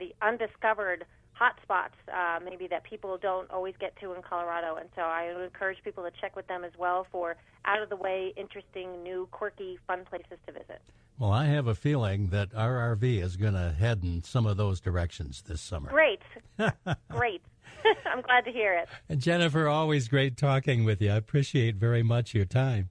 the 0.00 0.12
undiscovered 0.20 1.06
hot 1.34 1.58
spots 1.62 1.94
uh, 2.12 2.38
maybe 2.44 2.66
that 2.68 2.84
people 2.84 3.18
don't 3.20 3.50
always 3.50 3.74
get 3.78 3.94
to 4.00 4.14
in 4.14 4.22
Colorado. 4.22 4.76
And 4.76 4.88
so 4.96 5.02
I 5.02 5.32
would 5.34 5.44
encourage 5.44 5.78
people 5.84 6.04
to 6.04 6.10
check 6.20 6.34
with 6.36 6.46
them 6.46 6.64
as 6.64 6.72
well 6.78 7.06
for 7.10 7.36
out 7.64 7.82
of 7.82 7.90
the 7.90 7.96
way, 7.96 8.32
interesting, 8.36 9.02
new, 9.02 9.28
quirky, 9.30 9.78
fun 9.86 10.04
places 10.08 10.38
to 10.46 10.52
visit. 10.52 10.80
Well, 11.18 11.30
I 11.30 11.46
have 11.46 11.66
a 11.66 11.74
feeling 11.74 12.28
that 12.28 12.48
our 12.54 12.96
RV 12.96 13.22
is 13.22 13.36
going 13.36 13.54
to 13.54 13.74
head 13.78 14.00
in 14.02 14.22
some 14.24 14.46
of 14.46 14.56
those 14.56 14.80
directions 14.80 15.42
this 15.42 15.60
summer. 15.60 15.90
Great. 15.90 16.22
Great. 17.10 17.42
I'm 18.06 18.22
glad 18.22 18.44
to 18.44 18.52
hear 18.52 18.74
it. 18.74 18.88
And 19.08 19.20
Jennifer, 19.20 19.68
always 19.68 20.08
great 20.08 20.36
talking 20.36 20.84
with 20.84 21.02
you. 21.02 21.10
I 21.10 21.16
appreciate 21.16 21.76
very 21.76 22.02
much 22.02 22.34
your 22.34 22.46
time. 22.46 22.88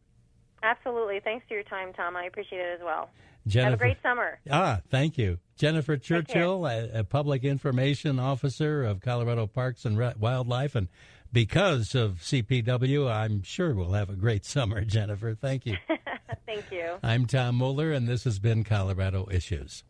Absolutely. 0.62 1.20
Thanks 1.22 1.46
for 1.48 1.56
your 1.56 1.64
time, 1.64 1.92
Tom. 1.94 2.16
I 2.16 2.26
appreciate 2.26 2.60
it 2.60 2.80
as 2.80 2.82
well. 2.84 3.10
Jennifer, 3.48 3.70
Have 3.72 3.74
a 3.74 3.78
great 3.78 4.02
summer. 4.02 4.40
Ah, 4.50 4.80
thank 4.90 5.18
you. 5.18 5.40
Jennifer. 5.58 5.98
Churchill, 5.98 6.66
a, 6.66 7.00
a 7.00 7.04
public 7.04 7.44
information 7.44 8.20
officer 8.20 8.84
of 8.84 9.02
Colorado 9.02 9.48
Parks 9.48 9.86
and 9.86 9.98
Re- 9.98 10.14
Wildlife. 10.18 10.76
And 10.76 10.88
because 11.32 11.96
of 11.96 12.20
CPW, 12.22 13.12
I'm 13.12 13.44
sure 13.44 13.74
we'll 13.74 13.92
have 13.94 14.10
a 14.10 14.16
great 14.16 14.46
summer, 14.46 14.84
Jennifer. 14.86 15.36
Thank 15.36 15.66
you. 15.66 15.78
Thank 16.46 16.72
you. 16.72 16.98
I'm 17.02 17.26
Tom 17.26 17.56
Muller, 17.56 17.92
and 17.92 18.08
this 18.08 18.24
has 18.26 18.40
been 18.40 18.64
Colorado 18.64 19.28
Issues. 19.32 19.84